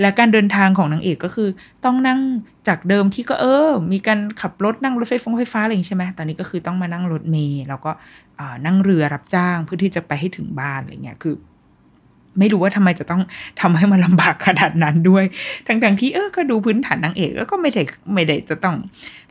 [0.00, 1.48] และการเดินทางของนางเอกก็คือ
[1.84, 2.20] ต้องนั่ง
[2.68, 7.90] จากเดิมที่ก็เออ มีการขับรถนั่งรถไฟฟ้าไฟฟ้าอะไรอย่างใช่ไหมตอนนี้ก็คือต้องมานั่งรถเมล์แล้วก็
[8.66, 11.34] นั่งเรือรับจ้างเพื่อที่จะไปให้ถึงบ้านอะไรเงี้ยคือ
[12.38, 13.22] ไม่รู้ว่าทำไมจะต้อง
[13.60, 15.24] ทำให้มันลำบากขนาดนั้นด้วย
[15.66, 17.82] ทั้งๆที่เออ ก็ดูพื้นฐานนางเอกแล้วก็ไม่ได้
[18.14, 18.76] ไม่ได้จะต้อง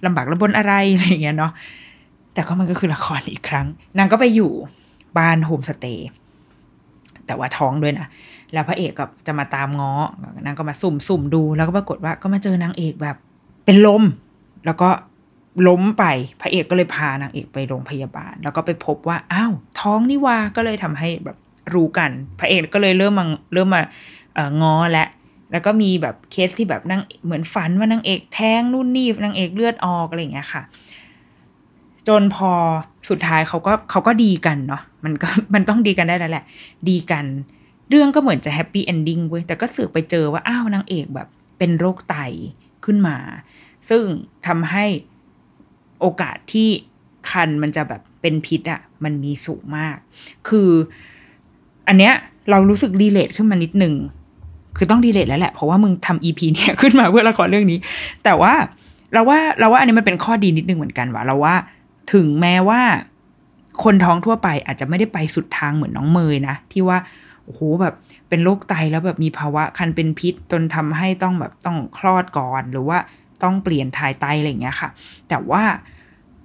[0.05, 1.51] ลำบากระบนอะไรอะไรเงี้ยเนาะ
[2.39, 4.51] แต่ก็มันก็คือละครอีกครั้ง นางก็ไปอยู่
[5.17, 6.09] บ้านโฮมสเตย์
[7.25, 8.07] แต่ว่าท้องด้วยนะ
[8.53, 9.93] แล้วพระเอกก็จะมาตามง้อ
[10.45, 13.17] นางก็มาสุ่มสุ่มดู แล้วก็ปรากฏว่าก็มาเจอนางเอกแบบ
[13.65, 14.03] เป็นลม
[14.65, 14.89] แล้วก็
[15.67, 16.05] ล้มไป
[16.41, 21.37] พระเอกก็เลยพานางเอกไปโรงพยาบาล แล้วก็ไปพบว่า อ้าว ท้องนี่ว่า ก็เลยทำให้แบบ
[21.73, 23.81] รู้กัน พระเอกก็เลยเริ่มมาเริ่มมา
[24.35, 25.07] เออง้อและ
[25.51, 30.63] แล้วก็มีแบบเคสที่แบบนางเหมือนฝันว่านางเอกแท้งนู่นนี่นางเอกเลือดออกอะไรอย่างเงี้ยค่ะ
[32.09, 32.51] จนพอ
[33.09, 36.45] สุดท้ายเขาก็เขาก็ดีกันเนาะมันก็มันต้องดีกันได้แล้วแหละ
[36.89, 37.25] ดีกัน
[37.89, 42.15] เรื่องก็เหมือนจะ happy ending เว้ยแต่ก็สืบไปเจอว่าอ้าวนางเอกแบบ เป็นโรคไต
[42.85, 43.17] ขึ้นมา
[43.89, 44.03] ซึ่ง
[44.47, 44.85] ทำให้
[45.99, 46.69] โอกาสที่
[47.29, 49.97] คันมันจะแบบเป็นพิษอะ่ะ มันมีสูงมาก
[50.47, 50.69] คือ
[51.87, 52.13] อันเนี้ย
[52.49, 53.95] เรารู้สึกรีเลทขึ้นมานิดหนึ่ง
[54.77, 57.79] คือต้องรีเลทแล้วแหละ เพราะว่ามึงทำอีพีเนี่ยขึ้นมาเพื่อละครเรื่องนี้
[58.23, 58.53] แต่ว่า
[59.13, 61.55] เราว่าเราว่าอันนี้มันเป็นข้อดีนิดนึงเหมือนกันว่าเราว่า
[62.11, 62.81] ถึงแม้ว่า
[63.83, 66.97] คนท้องทั่วไปอาจจะไม่ได้ไปสุดทางเหมือนน้องเมยนะ ที่ว่า
[67.45, 67.95] โอ้โหแบบ
[68.29, 72.97] เป็นโรคไตแล้วแบบมีภาวะคันเป็นพิษจนทำให้ต้องแบบต้องคลอดก่อน หรือว่า
[73.43, 74.89] ต้องเปลี่ยนถ่ายไตอะไรอย่างเงี้ยค่ะ
[75.29, 75.63] แต่ว่า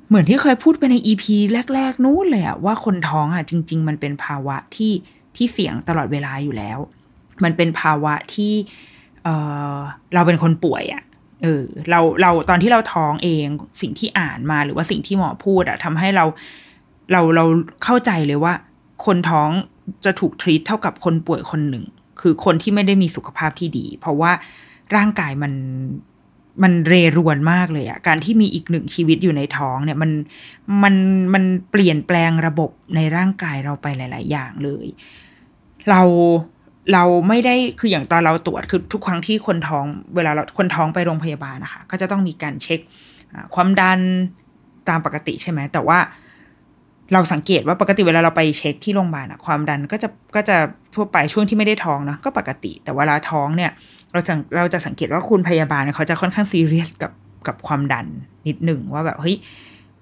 [0.08, 1.36] เหมือนที่เคยพูดไปในอีพี
[1.74, 4.92] แรก ๆ นู้นเลยอะว่าคนท้องอะจริง ๆ มันเป็นภาวะที่
[5.36, 6.78] ที่เสี่ยงตลอดเวลาอยู่แล้ว
[7.44, 8.52] มันเป็นภาวะที่
[9.24, 11.02] เเราเป็นคนป่วยอะ
[11.44, 13.46] เออเราเราตอนที่เราท้องเอง
[13.80, 16.24] สิ่งที่อ่านมาหรือว่าสิ่งที่หมอพูดอะทำให้เรา
[17.12, 17.44] เราเรา
[17.84, 18.54] เข้าใจเลยว่า
[19.06, 19.50] คนท้อง
[20.04, 21.84] จะถูกทรีตเท่ากับคนป่วยคนหนึ่ง
[22.20, 24.32] คือคนที่ไม่ได้มีสุขภาพที่ดี เพราะว่า
[24.96, 25.52] ร่างกายมัน
[26.62, 30.10] มันเรรวนมากเลยอะการที่มีอีกหนึ่งชีวิตอยู่ในท้องเนี่ยมัน
[30.82, 30.94] มัน
[31.34, 34.86] มันเปลี่ยนแปลงระบบในร่างกายเราไปหลาย ๆ อย่างเลย
[35.90, 36.02] เรา
[36.92, 39.84] เราไม่ได้คืออย่างตอนเราตรวจคือทุกครั้งที่คนท้อง
[40.16, 42.80] เวลาเราคนท้องไปโรงพยาบาลนะคะ ก็จะต้องมีการเช็ค
[43.54, 44.00] ความดัน
[44.88, 45.98] ตามปกติใช่ไหมแต่ว่า
[47.12, 50.56] เราสังเกตว่าปกติเวลาเราไปเช็คที่โรงพยาบาลอะความดันก็จะก็จะ
[50.94, 53.70] ทั่วไปช่วงที่ไม่ได้ท้องเนาะก็ปกติ แต่เวลาท้องเนี่ย
[54.12, 57.12] เราจะเราจะสังเกตว่าคุณพยาบาลเขาจะค่อนข้างซีเรียสกับ
[57.46, 58.06] กับความดัน
[58.48, 59.36] นิดหนึ่งว่าแบบเฮ้ย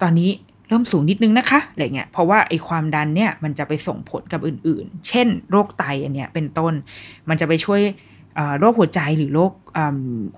[0.03, 0.31] ตอนนี้
[0.73, 6.75] เริ่มสูงนิดนึงนะคะอะไรเงี้ยเพราะว่าไอ้ความดันเนี่ยมันจะไปส่งผลกับอื่นๆ เช่น โรคไตอันเนี้ยเป็นต้น
[7.29, 7.81] มันจะไปช่วย
[8.59, 9.53] โรคหัวใจหรือโรค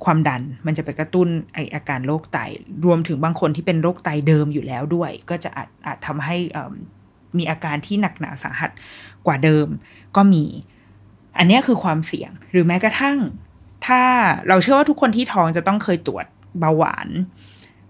[0.05, 2.39] ความดัน มันจะไปกระตุ้นไออาการโรคไต
[2.87, 6.37] รวมถึงบางคนที่เป็นโรคไตเดิมอยู่แล้วด้วย ก็จะอาจอาจทำให้
[7.39, 8.71] มีอาการที่หนักหนาสาหัส
[9.27, 9.67] กว่าเดิม
[10.17, 10.45] ก็มี
[11.39, 13.19] อันนี้คือความเสี่ยงหรือแม้กระทั่ง
[13.87, 14.03] ถ้า
[14.49, 16.27] เราเชื่อว่าทุกคนที่ท้องจะต้องเคยตรวจ
[16.61, 17.09] เบาหวาน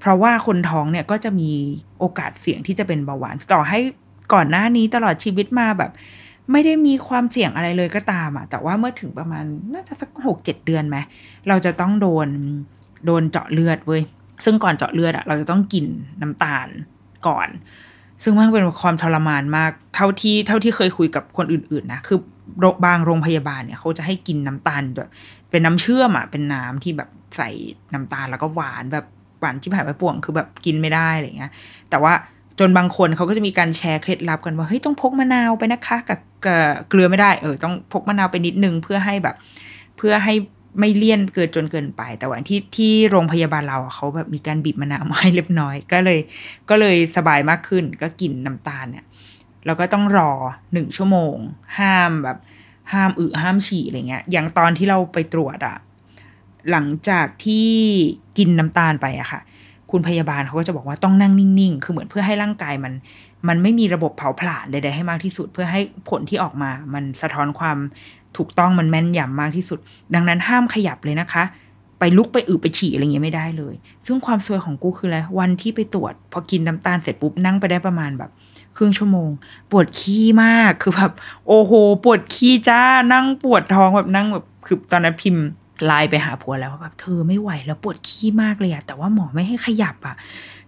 [0.04, 1.50] เพราะว่าคนท้องเนี่ยก็จะมี
[1.98, 3.80] โอกาสเสี่ยงที่จะเป็นเบาหวาน ต่อให้
[4.32, 5.90] ก่อนหน้านี้ตลอดชีวิตมาแบบ
[6.52, 10.96] ไม่ได้มีความเสี่ยงอะไรเลยก็ตามอะแต่ว่าเมื่อถึงประมาณน่าจะสักหกเจ็ดเดือนไหม
[11.48, 12.28] เราจะต้องโดน
[13.06, 14.02] โดนเจาะเลือดเว้ย
[14.44, 15.84] ซึ่งก่อนเจาะเลือดอะเราจะต้องกิน
[16.22, 16.68] น้ำตาล
[17.26, 17.48] ก่อน
[18.22, 22.18] ซึ่งมันเป็นความทรมานมาก เท่าที่เท่าที่เคยคุยกับคนอื่นๆนะคือ
[22.86, 25.10] บางโรงพยาบาลเนี่ยเขาจะให้กินน้ำตาลแบบ
[25.50, 27.50] เป็นน้ำเชื่อมอะเป็นน้ำที่แบบใส่
[27.92, 29.06] น้ำตาลแล้วก็หวานแบบ
[29.44, 31.50] วานที่ผ่านไปป่วงคือแบบกินไม่ได้อะไรเงี้ย
[31.90, 32.12] แต่ว่า
[32.60, 36.18] จนบางคนเขาก็จะมีการแชร์เคล็ดลับกันว่าเฮ้ยต้องพกมะนาวไปนะคะกับ
[36.88, 39.34] เกลือไม่ได้เออต้องพกมะนาวไปนิดนึงเพื่อให้แบบ
[39.96, 40.34] เพื่อให้
[40.80, 46.18] ไม่เลี่ยนเกินจนเกินไป แต่ว่าที่ที่โรงพยาบาลเราเขาแบบมีการบีบมะนาวมาให้เรียบร้อย ก็เลย
[46.70, 49.04] ก็เลยสบายมากขึ้น ก็กินน้ำตาลเนี่ย
[49.66, 50.30] แล้วก็ต้องรอ
[50.72, 51.36] หนึ่งชั่วโมง
[51.78, 52.38] ห้ามแบบ
[52.92, 55.76] ห้ามอึห้ามฉี่อะไรเงี้ย อย่างตอนที่เราไปตรวจอะ
[56.70, 57.68] หลังจากที่
[58.38, 59.40] กินน้ำตาลไปอะค่ะ
[59.90, 62.92] คุณพยาบาลเขาก็จะบอกว่าต้องนั่งนิ่งๆ คือเหมือนเพื่อให้ร่างกายมัน
[63.48, 67.78] มันไม่มีระบบเผาผลาญใดๆให้มากที่สุด เพื่อให้ผลที่ออกมา มันสะท้อนความ
[68.36, 69.78] ถูกต้องมันแม่นยำมากที่สุด
[70.14, 71.44] ดังนั้นห้ามขยับเลยนะคะ
[71.98, 73.74] ไปลุกไปอึไปฉี่อะไรเงี้ยไม่ได้เลย
[74.06, 78.30] ซึ่งความซวยของกูคืออะไรวันที่ไปตรวจ พอกินน้ำตาลเสร็จปุ๊บนั่งไปได้ประมาณแบบ
[78.76, 79.30] ครึ่งชั่วโมง
[79.70, 81.12] ปวดขี้มากคือแบบ
[81.46, 81.72] โอ้โห
[82.04, 85.44] ปวดขี้จ้านั่งปวดท้องแบบนั่งแบบคือตอนนั้นพิมพ์
[85.86, 90.16] ไลน์ไปหาผัวแล้วว่าแบบเธอไม่ไหวแล้วปวดขี้มากเลยอะแต่ว่าหมอไม่ให้ขยับอะ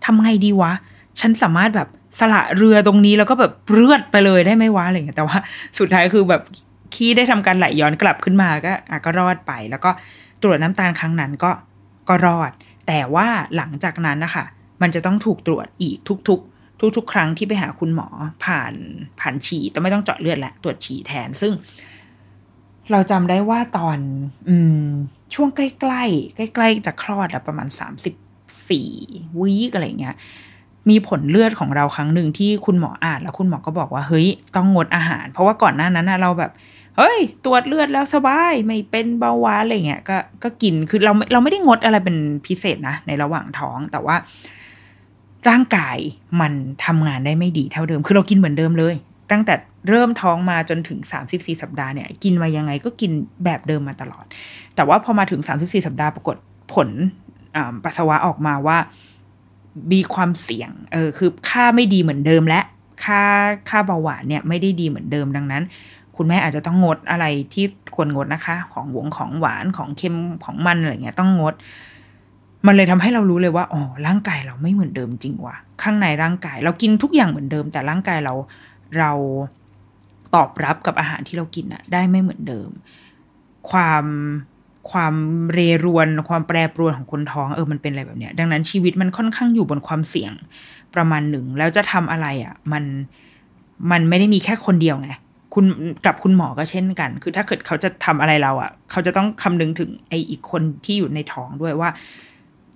[0.05, 0.73] ทำไงดีวะ
[1.21, 5.39] ฉันสามารถแบบสละเรือตรงนี้แล้วก็แบบเลือดไปเลยได้ไหมวะอะไรอย่างเงี้ยแต่ว่า
[5.79, 6.43] สุดท้ายคือแบบ
[6.95, 9.91] ขี้ได้ทำการไหลย้อนกลับขึ้นมาก็อะก็รอดไป แล้วก็
[10.43, 11.51] ตรวจน้ำตาลครั้งนั้นก็
[12.09, 12.51] ก็รอด
[12.87, 14.45] แต่ว่าหลังจากนั้นนะคะ
[14.83, 15.97] มันจะต้องถูกตรวจอีก
[16.29, 18.09] ทุก ๆทุกๆ ครั้งที่ไปหาคุณหมอ
[18.45, 18.73] ผ่าน
[19.21, 21.53] ผ่านฉี่แต่ไม่ต้องเจาะเลือดแหละตรวจฉี่แทน ซึ่ง
[22.93, 23.99] เราจำได้ว่าตอน
[24.49, 24.87] อืม
[25.35, 28.15] ช่วงใกล้ๆใกล้ๆจะคลอดอะประมาณสามสิบ
[28.69, 28.91] สี่
[29.41, 30.17] วีกอะไรเงี้ย
[30.91, 36.51] มีผลเลือดของเราครั้งหนึ่งที่คุณหมออ่านแล้วคุณหมอก็บอกว่าเฮ้ยต้องงดอาหาร เพราะว่าก่อนหน้านั้นเราแบบ
[36.97, 44.17] เฮ้ย ตรวจเลือดแล้วสบาย ไม่เป็นเบาหวานอะไรเงี้ยก็ก็กินคือเราเราไม่ได้งดอะไรเป็นพิเศษนะในระหว่างท้องแต่ว่า
[45.49, 45.99] ร่างกาย
[46.41, 46.53] มัน
[46.85, 48.95] ทำงานได้ไม่ดีเท่าเดิม คือเรากินเหมือนเดิมเลย
[49.31, 49.55] ตั้งแต่
[49.89, 50.99] เริ่มท้องมาจนถึง
[51.31, 53.13] 34 สัปดาห์เนี่ยกินมายังไงก็กิน
[53.45, 54.25] แบบเดิมมาตลอด
[54.77, 56.37] แต่ว่าพอมาถึง 34 สัปดาห์ปรากฏ
[56.75, 56.89] ผล
[57.85, 58.79] ปัสสาวะออกมาว่า
[59.93, 62.61] มีความเสี่ยงเออคือค่าไม่ดีเหมือนเดิมและ
[63.05, 63.23] ค่า
[63.69, 65.63] ค่าเบาหวานเนี่ยไม่ได้ดีเหมือนเดิมดังนั้น
[66.17, 71.55] คุณแม่อาจจะต้องงดอะไรที่ควรงดนะคะ ของหวงของหวานของเค็มของมันอะไรเงี้ยต้องงด
[72.67, 78.35] มันเลยทำให้เรารู้เลยว่าอ๋อร่างกายเราไม่เหมือนเดิมจริงว่ะข้างในร่างกาย เรากินทุกอย่างเหมือนเดิม แต่ร่างกายเรา
[78.99, 79.13] เรา
[80.35, 82.71] ตอบรับกับอาหารที่เรากินอะได้ไม่เหมือนเดิม
[83.71, 84.05] ความ
[84.91, 85.15] ความ
[85.53, 90.33] เรรวนความแปรปรวนของคนท้องเออมันเป็นอะไรแบบเนี้ย ดังนั้นชีวิตมันค่อนข้างอยู่บนความเสี่ยง
[90.95, 92.85] ประมาณหนึ่ง แล้วจะทำอะไรอะ่ะ มัน
[93.91, 95.11] มันไม่ได้มีแค่คนเดียวไง
[95.55, 95.65] คุณ
[96.07, 101.91] กับคุณหมอก็เช่นกัน คือถ้าเกิดเขาจะทำอะไรเราอะ่ะ เขาจะต้องคำนึงถึงไออีกคนที่อยู่ในท้องด้วยว่า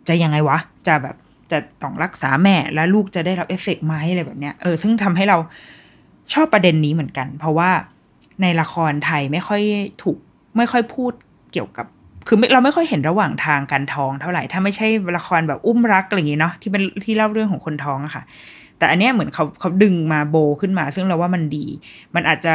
[0.08, 1.16] จะยังไงวะ จะแบบ
[1.52, 5.38] จะต้องรักษาแม่แล้วลูกจะได้รับเอฟเฟกต์ไหมอะไรแบบเนี้ยเออซึ่งทำให้เรา
[6.32, 7.70] ชอบประเด็นนี้เหมือนกัน เพราะว่า
[8.42, 9.62] ในละครไทยไม่ค่อย
[10.02, 10.16] ถูก
[10.56, 11.12] ไม่ค่อยพูด
[11.52, 11.86] เกี่ยวกับ
[12.26, 18.22] คือเราไม่ค่อยเห็นระหว่างทางการท้องเท่าไหร่ ถ้าไม่ใช่ละครแบบอุ้มรักอะไรอย่างงี้เนาะที่เป็นที่เล่าเรื่องของคนท้องอะค่ะ
[18.78, 21.66] แต่อันเนี้ยเหมือนเขาเขาดึงมาโบขึ้นมา ซึ่งเราว่ามันดี
[22.14, 22.54] มันอาจจะ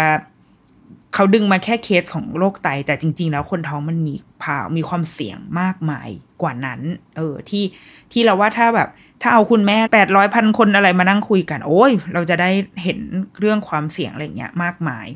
[1.14, 6.10] เขาดึงมาแค่เคสของโรคไต แต่จริง ๆ แล้วคนท้องมันมีผ่ามีความเสี่ยงมากมาย
[6.42, 6.80] กว่านั้น
[7.16, 7.64] เออที่
[8.12, 8.90] ที่เราว่าถ้าแบบ
[9.22, 12.50] ถ้าเอาคุณแม่แปดร้อยพันคนอะไรมานั่งคุยกัน โอ้ย เราจะได้
[12.84, 13.00] เห็น
[13.40, 15.08] เรื่องความเสี่ยงอะไรเงี้ยมากมาย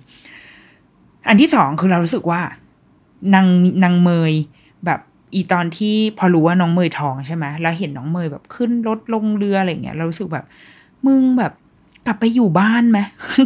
[1.27, 2.41] อันที่สองคือเรารู้สึกว่า
[3.33, 3.47] นาง
[3.83, 4.33] นางเมย
[4.85, 4.99] แบบ
[5.33, 10.45] อีตอนที่พอรู้ว่าน้องเมยท้องใช่ไหมแล้วเห็นน้องเมยแบบขึ้นรถลงเรืออะไรเงี้ยเรารู้สึกแบบ
[11.07, 11.53] มึงแบบ
[12.07, 12.99] กลับไปอยู่บ้านไหม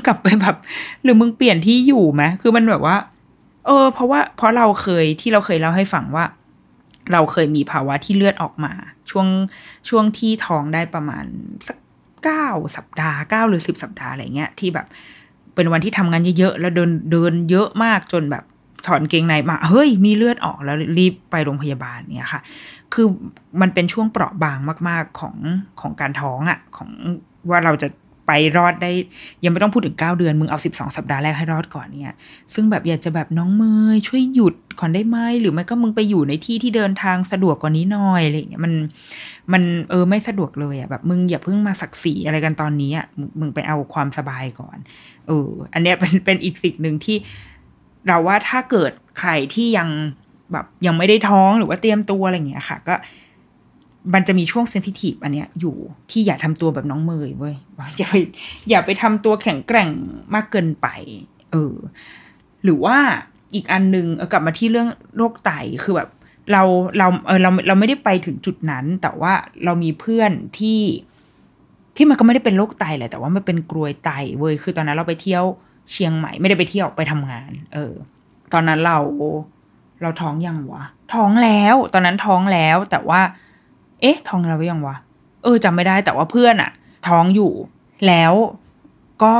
[0.08, 0.56] กลับไปแบบ
[1.04, 2.98] หรือมึงเปลี่ยนที่อยู่ไหมคือมันแบบว่า
[3.66, 6.26] เออ เพราะว่าเพราะเราเคยที่เราเคยเล่าให้ฟังว่า
[7.12, 8.74] เราเคยมีภาวะที่เลือดออกมา
[9.10, 9.28] ช่วง
[9.89, 11.26] ช่วงที่ท้องได้ประมาณ
[11.68, 11.78] สัก
[12.24, 14.88] เก้าสัปดาห์เก้าหรือสิบสัปดาห์อะไรเงี้ยที่แบบ
[15.56, 18.44] เป็นวันที่ทำงานเยอะๆแล้วเดินเดินเยอะมากจนแบบ
[18.88, 22.42] ถอนเกงในมาเฮ้ยมีเลือดออกแล้วรีบไปโรงพยาบาลเนี่ยค่ะ
[22.94, 23.08] คือ
[23.62, 24.58] มันเป็นช่วงเปราะบาง
[24.89, 25.36] มาก ๆของ
[25.82, 26.89] ของการท้องอะ่ะ ของ
[27.50, 27.88] ว่าเราจะ
[28.28, 28.92] ไปรอดได้
[29.44, 32.16] ยังไม่ต้องพูดถึง 9 เดือน มึงเอา 12 สัปดาห์แรกให้รอดก่อนเนี่ย
[32.54, 38.74] ซึ่งแบบอยากจะแบบน้องเมยช่วยหยุดก่อนได้ไหมหรือไม่ก็มึงไปอยู่ในที่ที่เดินทางสะดวกกว่านี้หน่อยอะไรเงี้ยมัน
[39.54, 43.06] มันเออไม่สะดวกเลยอะ่ะแบบ มึงอย่าเพิ่งมาศักดิ์ศรีอะไรกันตอนนี้อะ่ะ
[43.40, 44.78] มึงไปเอาความสบายก่อน
[45.28, 47.18] เอออันเนี้ยเป็นเป็นอีกสิ่งหนึ่งที่
[48.08, 49.90] เราว่าถ้าเกิดใครที่ยัง
[50.52, 52.96] แบบยังไม่ได้ท้องหรือว่าเตรียมตัวอะไรเงี้ยค่ะ ก็
[54.13, 55.76] มันจะมีช่วงเซนซิทีฟอันเนี้ยอยู่
[56.12, 57.56] ที่อย่าทำตัวแบบน้องเมยเว้ย
[57.98, 58.16] อย่าไป
[58.70, 59.89] อย่าไปทำตัวแข็งแกร่ง
[60.34, 60.88] มากเกินไป
[61.52, 61.76] เออ
[62.63, 62.98] หรือว่า
[63.54, 64.88] อีกอันนึงกลับมาที่เรื่อง
[65.18, 65.52] โรคไต
[65.84, 66.10] คือแบบ
[66.52, 66.63] เรา
[66.98, 69.34] เราเออเราเราไม่ได้ไปถึงจุดนั้น แต่ว่า
[69.66, 70.82] เรามีเพื่อนที่
[71.96, 75.44] ที่มันก็ไม่ได้เป็นโรคไตแหละแต่ว่ามันเป็นกรวยไตเว้ยคือตอนนั้นเราไปเที่ยว
[75.92, 77.94] เชียงใหม่ไม่ได้ไปเที่ยวไปทำงาน เออ
[78.54, 78.98] ตอนนั้นเรา
[80.02, 83.22] เราท้องยังวะท้องแล้ว ตอนนั้นท้องแล้วแต่ว่า
[84.04, 84.96] เอ๊ะ ท้องเรายังวะ
[85.44, 86.72] เออจำไม่ได้แต่ว่าเพื่อนอะ
[87.08, 87.54] ท้องอยู่
[88.08, 88.34] แล้ว
[89.24, 89.36] ก็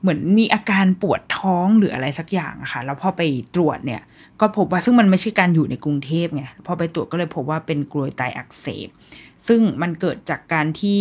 [0.00, 3.22] เหมือนมีอาการปวดท้องหรืออะไรสักอย่างอะค่ะแล้วพอไป
[3.54, 4.02] ตรวจเนี่ย
[4.40, 8.88] ก็พบว่าซึ่งมันไม่ใช่การอยู่ในกรุงเทพไงพอไปตรวจก็เลยพบว่าเป็นกรวยไตอักเสบ
[9.48, 11.00] ซึ่งมันเกิดจากการที่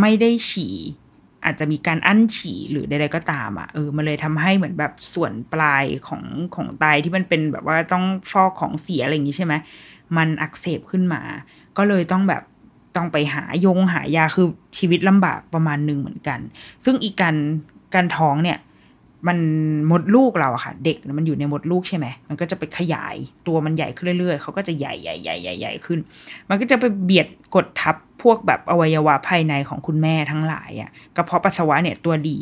[0.00, 0.76] ไม่ได้ฉี่
[1.44, 6.22] อาจจะมีการอั้นฉี่หรือใดๆก็ตามอะเออมันเลยทำให้เหมือนแบบส่วนปลายของ
[6.54, 9.54] ของไตที่มันเป็นแบบว่าต้องฟอกของเสียอะไรอย่างนี้ใช่ไหม
[10.16, 11.22] มันอักเสบขึ้นมา
[11.78, 12.42] ก็เลยต้องแบบ
[12.96, 14.46] ต้องไปหายงหายาคือ
[14.78, 16.38] ชีวิตลำบากประมาณหนึ่งเหมือนกัน
[16.84, 17.36] ซึ่งอีกการ
[17.94, 18.58] การท้องเนี่ย
[19.28, 19.38] มัน
[19.90, 25.98] มดลูกเราอะค่ะ เด็กมันอยู่ในมดลูกใช่ไหมมันก็จะไปขยายตัวมันใหญ่ขึ้นเรื่อยๆเขาก็จะใหญ่ใหญ่ใหญ่ใหญ่ใหญ่ขึ้น
[26.48, 32.38] มันก็จะไปเบียดกดทับพวกแบบอวัยวะภายในของคุณแม่ทั้งหลายอะ่ะกระเพาะปัสสาวะเนี่ยตัวดี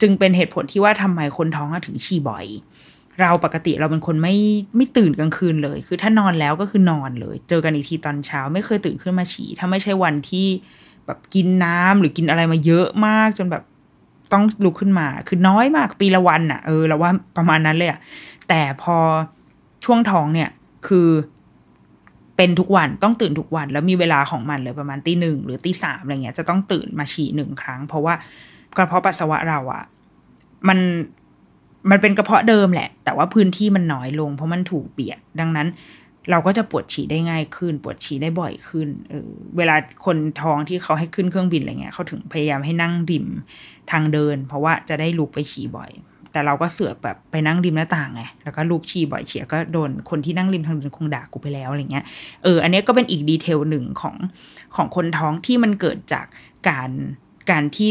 [0.00, 2.46] จึงเป็นเหตุผลที่ว่าทำไมคนท้องถึงฉี่บ่อย
[3.20, 4.36] เราปกติเราเป็นคนไม่
[4.76, 10.46] ไม่ตื่นกลางคืนเลย คือถ้านอนแล้วก็คือนอนเลย เจอกันอีกทีตอนเช้า ไม่เคยตื่นขึ้นมาฉี่ถ้าไม่ใช่วันที่
[11.06, 13.62] แบบกินน้ำหรือกินอะไรมาเยอะมากจนแบบ
[14.32, 17.98] ต้องลุกขึ้นมา คือน้อยมากปีละวันอะ่ะเออเราว่าประมาณนั้นเลยอะ่ะ
[18.48, 18.96] แต่พอ
[19.84, 20.50] ช่วงท้องเนี่ย
[20.86, 21.08] คือ
[22.36, 28.14] เป็นทุกวันต้องตื่นทุกวัน แล้วมีเวลาของมันเลยประมาณตีหนึ่งหรือตีสามอะไรเงี้ยจะต้องตื่นมาฉี่หนึ่งครั้ง เพราะว่า
[28.76, 29.82] กระเพาะปัสสาวะเราอะ่ะ
[30.68, 30.78] มัน
[31.90, 35.68] มันเป็นกระเพาะเดิมแหละ แต่ว่าพื้นที่มันน้อยลง เพราะมันถูกเบียดดังนั้น
[36.30, 43.26] เราก็จะปวดฉี่ได้ง่ายขึ้น ปวดฉี่ได้บ่อยขึ้นเออเวลาคนท้องที่เขาให้ขึ้นเครื่องบินอะไรเงี้ยเขาถึงพยายามให้นั่งริม
[43.90, 45.90] ทางเดิน เพราะว่าจะได้ลุกไปฉี่บ่อย
[46.32, 52.04] แต่เราก็เสือกแบบไปนั่งริมหน้าต่างไงแล้วก็ลุกฉี่บ่อยเฉียก็โดนคนที่นั่งริมทางเดินคงด่ากูไปแล้วอะไรเงี้ย
[52.44, 54.16] เอออันนี้ก็เป็นอีกดีเทลหนึ่งของ
[54.76, 56.26] ของคนท้องที่มันเกิดจาก
[56.68, 56.90] การ
[57.50, 57.88] การที่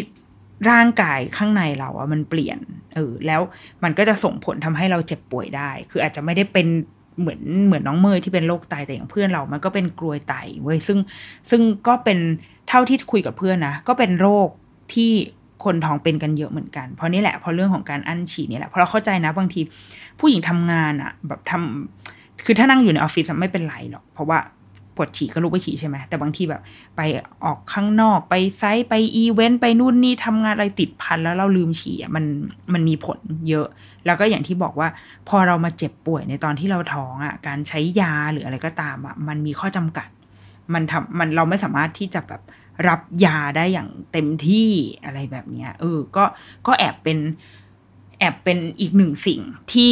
[0.69, 2.59] ร่างกายข้างในเราอะมันเปลี่ยน
[2.95, 3.41] เออแล้ว
[3.83, 6.67] มันก็จะส่งผลทำให้เราเจ็บป่วยได้ คืออาจจะไม่ได้เป็น
[7.19, 10.99] เหมือนเหมือนน้องเมย์ที่เป็นโรคไตแต่อย่างเพื่อนเรา มันก็เป็นกรวยไตเว้ยซึ่ง
[11.49, 12.19] ซึ่งก็เป็น
[12.69, 14.47] เท่าที่คุยกับเพื่อนนะก็เป็นโรค
[14.93, 15.11] ที่
[15.63, 19.61] คนท้องเป็นกันเยอะเหมือนกัน เพราะนี่แหละเพราะเรื่องของการอั้นฉี่นี่แหละเพราะเราเข้าใจนะบางที
[20.19, 24.39] ผู้หญิงทำงานอะแบบทำคือถ้านั่งอยู่ในออฟฟิศไม่เป็นไรหรอกเพราะว่า
[24.95, 26.61] ปวดฉี่ก็ลุกไปฉี่ใช่ไหมแต่บางทีแบบ
[26.95, 27.01] ไป
[27.45, 32.25] ออกข้างนอกไปไซต์ไปอีเวนต์ไปนู่นนี่ทำงานอะไรติดพันแล้วเราลืมฉี่อะมัน
[32.73, 33.67] มันมีผลเยอะ
[34.05, 34.87] แล้วก็อย่างที่บอกว่า
[35.29, 40.07] พอเรามาเจ็บป่วยในตอนที่เราท้องอะการใช้ยาหรืออะไรก็ตามอะมันมีข้อจำกัด
[40.73, 42.41] มันทำมันเราไม่สามารถที่จะแบบ
[42.87, 44.69] รับยาได้อย่างเต็มที่
[45.05, 46.23] อะไรแบบเนี้ยเออก็
[46.67, 47.17] ก็แอบเป็น
[48.19, 49.41] แอบเป็นอีกหนึ่งสิ่ง
[49.73, 49.87] ที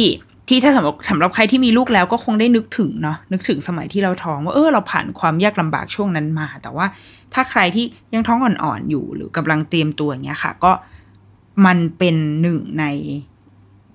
[0.52, 6.86] ที่ถ้าสำหรับสำหรับใครที่มีลูกแล้วก็คงได้นึกถึงเนาะนึกถึงสมัยที่เราท้องว่าเออเราผ่านความยากลำบากช่วงนั้นมา แต่ว่า
[7.34, 7.84] ถ้าใครที่
[8.14, 10.72] ยังท้องอ่อนๆอยู่ หรือกำลังเตรียมตัวอย่างเงี้ยค่ะ ก็
[11.66, 12.84] มันเป็นหนึ่งใน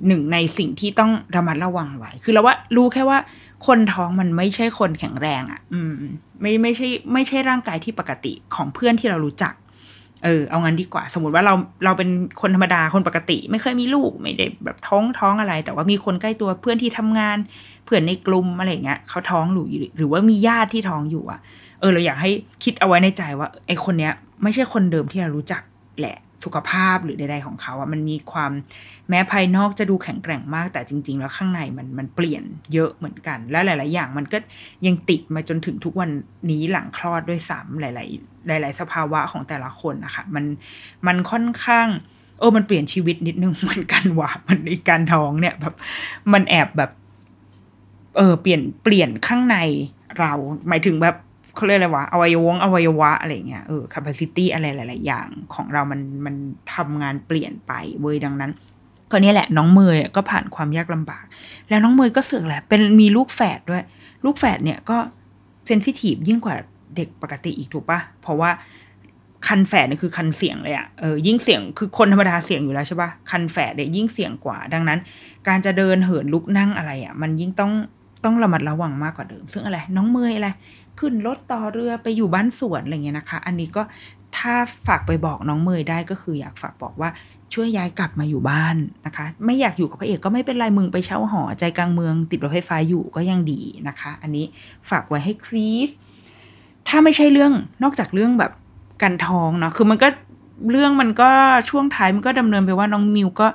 [0.07, 3.19] หนึ่งในสิ่งที่ต้องระมัดระวังไว้ คือเราว่ารู้แค่ว่า
[3.67, 5.93] คนท้องมันไม่ใช่คนแข็งแรงอะ่ะ อืม
[6.41, 9.53] ไม่ไม่ใช่ ไม่ใช่ร่างกายที่ปกติของเพื่อนที่เรารู้จัก
[10.23, 11.53] เออเอางั้นดีกว่า สมมติว่าเรา
[11.85, 12.09] เราเป็น
[12.41, 17.37] คนธรรมดาคนปกติ ไม่เคยมีลูกไม่ได้แบบท้องท้องอะไร แต่ว่ามีคนใกล้ตัวเพื่อนที่ทำงาน
[17.85, 19.65] เพื่อนในกลุ่มอะไรเงี้ยเขาท้องอยู่
[19.97, 21.39] หรือว่ามีญาติที่ท้องอยู่อะ
[21.79, 22.31] เออ เราอยากให้
[22.63, 25.61] คิดเอาไว้ในใจว่าไอคนเนี้ย ไม่ใช่คนเดิมที่เรารู้จัก
[25.99, 28.51] แหละ สุขภาพหรือใดๆของเขาอะมันมีความ
[29.09, 34.37] แม้ภายนอกจะดูแข็งแกร่งมาก แต่จริง ๆ แล้วข้างในมันมันเปลี่ยนเยอะเหมือนกัน และหลาย ๆ อย่างมันก็
[34.85, 36.09] ยังติดมาจนถึงทุกวัน
[36.51, 40.45] นี้หลังคลอดด้วยซ้ำหลาย ๆ หลาย ๆ สภาวะของแต่ละคนนะคะมัน
[41.07, 41.87] มันค่อนข้าง
[42.39, 45.75] เออมันเปลี่ยนชีวิตนิดนึงเหมือนกันว่ะมันในการท้องเนี่ยแบบ
[46.33, 46.91] มันแอบแบบ
[48.17, 49.57] เออเปลี่ยนเปลี่ยนข้างใน
[50.19, 50.31] เรา
[50.69, 51.15] หมายถึงแบบ
[51.57, 56.35] เขาเรียกอะไรวะอวัยวงอวัยวะอะไรเงี้ยเออ capacity อะไรหลาย ๆ อย่างของเรามันมัน
[56.73, 58.51] ทำงานเปลี่ยนไปเว้ยดังนั้น
[59.11, 61.25] ก็นี่แหละน้องเมยก็ผ่านความยากลำบาก
[61.69, 63.83] แล้วน้องเมยก็เสือกแหละเป็นมีลูกแฝดด้วย
[64.25, 64.97] ลูกแฝดเนี่ยก็
[65.67, 66.55] เซนซิทีฟยิ่งกว่า
[66.95, 68.49] เด็กปกติอีกถูกปะเพราะว่า
[69.47, 74.99] คันแฝดเนี่ยคือคันเสียงเลยอะเออยิ่งเสียงคือคนธรรมดาเสียงอยู่แล้วใช่ปะคันแฝดเนี่ยยิ่งเสียงกว่า ดังนั้น
[75.47, 77.71] การจะเดินเหินลุกนั่งอะไรอะมันยิ่งต้อง
[78.25, 80.49] ต้องระมัดระวังมากกว่าเดิม ซึ่งอะไร น้องเมยอะไร
[80.99, 83.81] ขึ้นรถต่อเรือไปอยู่บ้านสวนอะไรเงี้ยนะคะ อันนี้ก็
[84.37, 84.53] ถ้า
[84.87, 87.09] ฝากไปบอกน้องเมยได้ก็คืออยากฝากบอกว่า
[87.53, 94.45] ช่วยย้ายกลับมาอยู่บ้านนะคะ ไม่อยากอยู่กับพระเอกก็ไม่เป็นไรมึงไปเช่าหอใจกลางเมือง ติดรถไฟฟ้าอยู่ก็ยังดีนะคะ อันนี้
[94.89, 95.89] ฝากไว้ให้คริส
[96.87, 98.51] ถ้าไม่ใช่เรื่องนอกจากเรื่องแบบ
[99.01, 100.07] กันทองเนาะคือมันก็
[100.71, 101.29] เรื่องมันก็
[101.69, 103.47] ช่วงท้ายมันก็ดำเนินไปว่าน้องมิวก็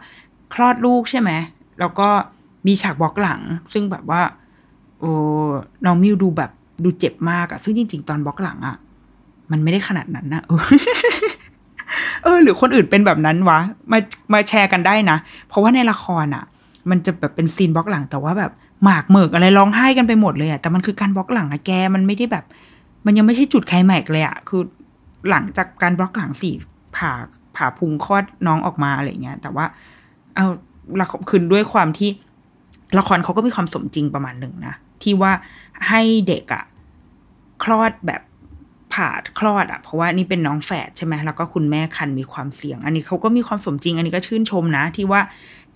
[0.55, 1.31] คลอดลูกใช่ไหม
[1.81, 2.09] แล้วก็
[2.67, 3.41] มีฉากบล็อกหลัง
[3.73, 4.23] ซึ่งแบบว่า
[5.01, 5.13] โอ้
[5.85, 6.51] น้องมิวดูแบบ
[6.85, 8.77] ดูเจ็บมากอะซึ่งจริง ๆ ตอนบล็อกหลังอะ
[9.51, 10.43] มันไม่ได้ขนาดนั้นนะ
[12.23, 13.59] เออ หรือคนอื่นเป็นแบบนั้นวะ
[13.93, 13.99] มา
[14.33, 15.17] มาแชร์กันได้นะ
[15.49, 16.45] เพราะว่าในละครอะ
[16.91, 18.53] มันจะแบบเป็น scene block หลังแต่ว่าแบบ
[18.85, 22.45] หมากเหมิกอะไรร้องไห้กันไปหมดเลยอะแต่มันคือการบล็อกหลังอะแกมันไม่ได้แบบ
[23.07, 24.63] มันยังไม่ใช่จุดไคลแม็กเลยอะคือ
[25.31, 26.55] หลังจากการบล็อกหลังสี่
[26.97, 27.11] ผ่า
[27.57, 29.65] ผ่าพุงคลอดน้องออกมาอะไรเงี้ย แต่ว่า
[30.35, 30.47] เอา
[31.01, 32.11] ละคืนด้วยความที่
[32.99, 35.33] ละครเขาก็มีความสมจริงประมาณหนึ่งนะ ที่ว่า
[35.89, 36.65] ให้เด็กอะ
[37.63, 38.23] คลอดแบบ
[38.95, 45.21] ผ่าคลอดอะเพราะว่านี่เป็นน้องแฝดใช่ไหมแล้วก็คุณแม่คันมีความเสี่ยง อันนี้เขาก็มีความสมจริง อันนี้ก็ชื่นชมนะ ที่ว่า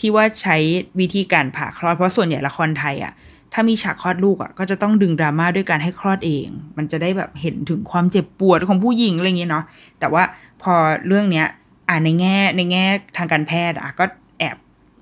[0.00, 0.56] ที่ว่าใช้
[1.00, 3.12] วิธีการผ่าคลอด เพราะส่วนใหญ่ละครไทยอะ
[3.52, 9.64] ถ้ามีฉากคลอดลูกอะก็จะต้องดึงดราม่าด้วยการให้คลอดเอง มันจะได้แบบเห็นถึงความเจ็บปวดของผู้หญิงอะไรเงี้ยเนาะ
[10.00, 10.22] แต่ว่า
[10.62, 10.74] พอ
[11.06, 11.46] เรื่องเนี้ย
[11.88, 12.84] อ่าในแง่ในแง่
[13.16, 14.04] ทางการแพทย์อะก็
[14.38, 14.56] แอบ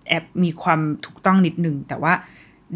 [0.09, 2.13] แอบมีความถูกต้องนิดนึงแต่ว่า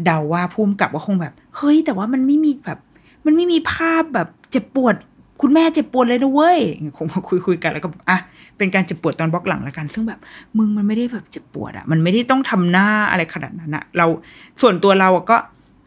[0.05, 2.79] เดาว่าพุ่มกับว่าคงแบบ เฮ้ย แต่ว่ามันไม่มีแบบ
[3.25, 4.95] มันไม่มีภาพแบบเจ็บปวด
[5.41, 6.59] คุณแม่เจ็บปวดเลยนะเว้ย
[6.97, 8.17] คงมาคุยคุยกันแล้วก็อะ
[8.57, 10.19] เป็นการเจ็บปวดตอนบล็อกหลังแล้วกัน ซึ่งแบบ
[10.57, 14.05] มึงมันไม่ได้แบบเจ็บปวดอะมันไม่ได้ต้องทำหน้าอะไรขนาดนั้นอะเรา
[14.61, 15.37] ส่วนตัวเราก็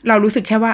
[0.09, 0.73] เรารู้สึกแค่ว่า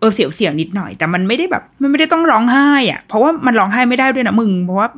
[0.00, 4.88] เออเสียวเสียวนิดหน่อย แต่มันไม่ได้แบบ มันไม่ได้ต้องร้องไห้อะเพราะว่ามันร้องไห้ไม่ได้ด้วยนะมึง เพราะว่า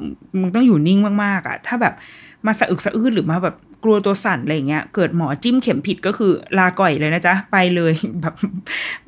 [0.41, 1.95] มึงต้องอยู่นิ่งมากๆอะถ้าแบบ
[2.47, 8.35] มาสะอึกสะอื้นหรือมาแบบ กลัวตัวสั่นอะไรเงี้ยเกิดหมอจิ้มเข็มผิดก็คือลาก่อยเลยนะจ๊ะ ไปเลยแบบ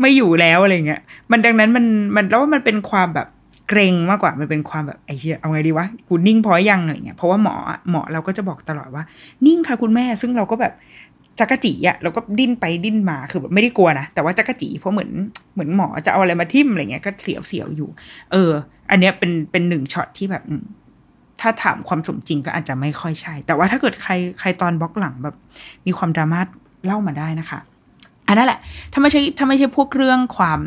[0.01, 1.01] ไม่อยู่แล้วอะไรเงี้ย
[1.31, 1.85] มันดังนั้นมัน
[2.17, 3.29] มันแล้วว่ามันเป็นความแบบ
[3.69, 7.55] เกรงมากกว่ามันเป็นความแบบไอ้เชี่ยเอาไงดีวะกูนิ่งพอยังอะไรเงี้ยเพราะว่าหมอ
[7.91, 9.03] หมอเราก็จะบอกตลอดว่า
[9.47, 10.73] นิ่งค่ะคุณแม่ซึ่งเราก็แบบ
[11.39, 15.11] จักรจีอะเราก็ดิ้นไปดิ้นมาคือแบบไม่ได้กลัวนะแต่ว่าจักรจีเพราะเหมือน
[15.55, 17.89] เหมือนหมอจะเอาอะไรมาทิ่มอะไรเงี้ยก็เสียวเสียวอยู่
[18.33, 18.53] เออ
[18.91, 20.43] อันเนี้ยเป็นเป็นหนึ่งช็อตที่แบบ
[21.43, 25.37] ถ้าถามความสมจริงก็อาจจะไม่ค่อยใช่ แต่ว่าถ้าเกิดใครใครตอนบล็อกหลังแบบ
[25.87, 26.41] มีความดราม่า
[26.85, 27.61] เล่ามาได้นะคะ
[28.29, 28.61] อันนั้นแหละ
[28.93, 30.61] ถ้าไม่ใช่ถ้าไม่ใช่พวกเรื่องความ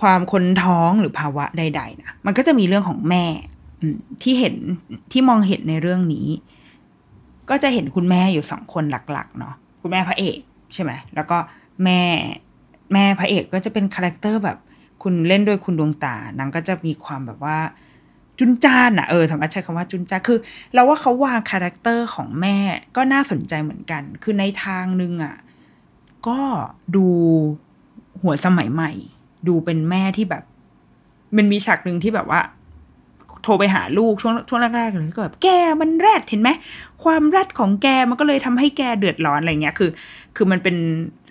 [0.00, 3.24] ความคนท้องหรือภาวะใด ๆ นะ มันก็จะมีเรื่องของแม่
[4.22, 4.56] ที่เห็น
[5.12, 6.26] ที่มองเห็นในเรื่องนี้
[7.50, 10.38] ก็จะเห็นคุณแม่อยู่สองคนหลัก ๆ เนาะคุณแม่พระเอก
[10.74, 11.36] ใช่ไหมแล้วก็
[11.84, 12.00] แม่
[12.92, 14.58] แม่พระเอกก็จะเป็น character แบบ
[15.02, 17.58] คุณเล่นด้วยคุณดวงตานางก็จะมีความแบบว่า
[18.38, 20.38] จุ้นจ้านอะเออสามารถใช้คำว่าจุ้นจ้านคือ
[20.74, 22.56] เราว่าเขาวาง character ของแม่
[22.96, 25.36] ก็น่าสนใจเหมือนกัน คือในทางนึงอะ
[26.28, 26.40] ก็
[26.96, 27.06] ดู
[28.22, 28.92] หัวสมัยใหม่
[29.48, 30.44] ดูเป็นแม่ที่แบบ
[31.36, 32.40] มันมีฉากหนึ่งที่แบบว่า
[33.42, 35.48] โทรไปหาลูกช่วงช่วงแรกๆเลยก็แบบแก
[35.80, 36.50] มันแรดเห็นไหม
[37.04, 39.90] ความแรดของแกมันก็เลยทำให้แกเดือดร้อนอะไรเงี้ยคือ
[40.36, 40.76] คือมันเป็น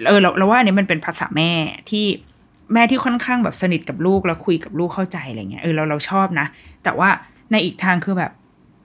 [0.08, 1.52] เออเราเราว่าอันนี้มันเป็นภาษาแม่
[1.90, 2.06] ที่
[2.74, 6.48] แม่ที่ค่อนข้างแบบสนิทกับลูกแล้วคุยกับลูกเข้าใจอะไรเงี้ยเออเราเราชอบนะ
[6.84, 7.10] แต่ว่า
[7.52, 8.32] ในอีกทางคือแบบ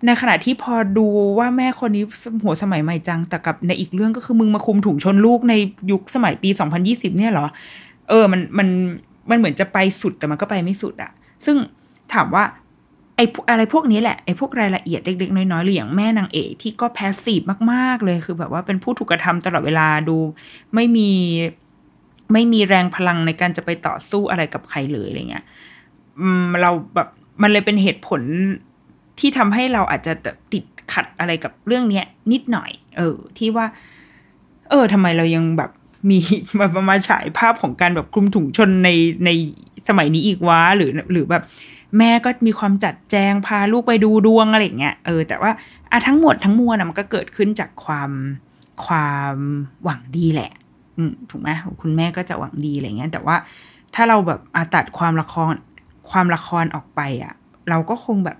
[0.06, 1.06] ในขณะที่พอดู
[1.38, 2.04] ว่าแม่คนนี้
[2.42, 5.54] หัวสมัยใหม่จังแต่กับในอีกเรื่องก็คือมึงมาคุมถุงชนลูกใน
[5.90, 6.50] ยุคสมัยปี
[6.84, 7.46] 2020 เนี่ยเหรอ
[8.08, 8.68] เออมันมัน
[9.30, 11.10] มันเหมือนจะไปสุดแต่มันก็ไปไม่สุดอะ
[11.44, 11.56] ซึ่ง
[12.14, 12.44] ถามว่า
[13.16, 17.40] ไอ้อะไรพวกนี้แหละไอ้พวกรายละเอียดเล็กๆน้อยๆหรืออย่างแม่นางเอกที่ก็แพสซีฟ
[17.72, 20.16] มากๆเลยคือแบบว่าเป็นผู้ถูกกระทำตลอดเวลาดู
[20.74, 21.10] ไม่มี
[22.32, 25.44] ไม่มีแรงพลังในการจะไปต่อสู้อะไรกับใครเลยอะไรเงี้ย
[26.62, 27.08] เราแบบ
[27.42, 28.22] มันเลยเป็นเหตุผล
[29.18, 30.12] ที่ทำให้เราอาจจะ
[30.52, 33.66] ติดขัดอะไรกับเรื่องเนี้ย นิดหน่อย เออ ที่ว่า
[34.70, 35.70] เออทำไมเรายังแบบ
[36.10, 36.18] มี
[36.58, 38.90] มามาฉายภาพของการแบบคลุมถุงชนใน
[39.24, 39.30] ใน
[39.88, 41.42] สมัยนี้อีกวะหรือ หรือแบบ
[41.98, 45.50] แม่ก็มีความจัดแจงพาลูกไปดูดวงอะไรเงี้ยเออแต่ว่า
[45.90, 48.10] อะทั้งหมดทั้งมวลมันก็เกิดขึ้นจากความ
[48.84, 49.36] ความ
[49.84, 50.52] หวังดีแหละ
[51.30, 51.48] ถูกไหม
[51.80, 53.36] คุณแม่ก็จะหวังดีอะไรเงี้ย แต่ว่า
[53.94, 55.54] ถ้าเราแบบอาตัดความละคร
[56.10, 57.34] ความละครออกไปอะ
[57.70, 58.38] เราก็คงแบบ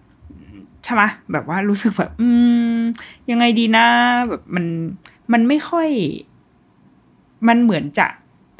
[0.85, 1.03] ใช่ไหม
[1.33, 2.29] แบบว่ารู้สึกแบบ อื
[2.77, 2.79] ม
[3.31, 3.87] ยังไงดีนะ
[4.29, 4.67] แบบมัน
[5.33, 5.89] มันไม่ค่อย
[7.49, 8.07] มันเหมือนจะ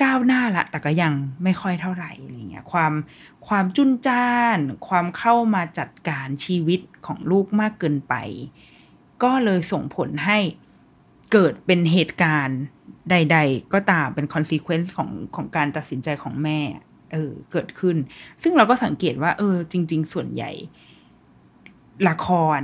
[0.03, 1.13] ก้าวหน้าละ แต่ก็ยัง
[1.45, 2.93] ไม่ค่อยเท่าไหร่อะไรเงี้ย ความ
[3.47, 8.15] ความจุนจ้าน ความเข้ามาจัดการชีวิตของลูกมากเกินไป
[9.23, 10.39] ก็เลยส่งผลให้
[11.33, 12.61] เกิดเป็นเหตุการณ์
[13.11, 16.61] ใด ๆ ก็ตามเป็น consequence ของของการตัดสินใจของแม่
[17.13, 17.97] เออเกิดขึ้น
[18.43, 20.51] ซึ่งเราก็สังเกตว่า เออ จริง ๆ ส่วนใหญ่
[22.09, 22.29] ละค
[22.59, 22.61] ร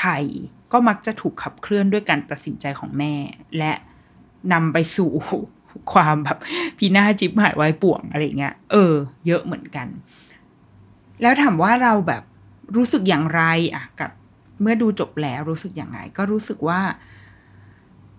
[0.00, 0.24] ไทย
[0.72, 3.14] ก็มักจะถูกขับเคลื่อนด้วยการตัดสินใจของแม่
[3.58, 3.72] และ
[4.52, 5.12] นำไปสู่
[5.92, 6.38] ความแบบ
[6.78, 8.94] พีหน้าจิบหายไว้ป่วงอะไรเงี้ย เออ
[9.26, 9.86] เยอะเหมือนกัน
[11.22, 12.22] แล้วถามว่าเราแบบ
[12.76, 13.42] รู้สึกอย่างไร
[13.74, 14.10] อะกับ
[14.60, 16.80] เมื่อดูจบแล้วรู้สึกอย่างไรก็รู้สึกว่า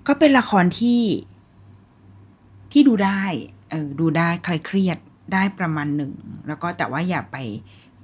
[0.08, 1.02] ก็เป็นละครที่
[2.74, 3.22] ที่ดูได้
[3.72, 4.98] เออดูได้ใคลายเครียด
[5.34, 6.14] ได้ประมาณหนึ่ง
[6.48, 7.38] แล้วก็แต่ว่าอย่าไป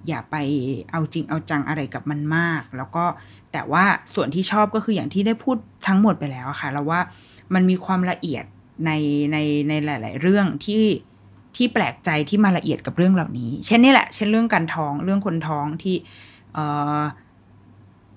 [0.07, 0.35] อย่าไป
[0.91, 3.05] เอาจริงเอาจังอะไรกับมันมาก แล้วก็
[3.51, 5.57] แต่ว่าส่วนที่ชอบก็คืออย่างที่ได้พูด
[5.87, 6.99] ทั้งหมดไปแล้วค่ะแล้วว่า
[7.53, 8.45] มันมีความละเอียด
[8.85, 8.91] ใน
[9.31, 9.37] ใน
[9.69, 10.83] ในหลาย ๆ เรื่องที่
[11.55, 15.95] ที่แปลกใจที่มาละเอียดกับเรื่องเหล่านี้ เช่นนี่แหละ เช่นเรื่องการท้องเรื่องคนท้องที่
[16.53, 16.65] เอ่
[16.97, 17.01] อ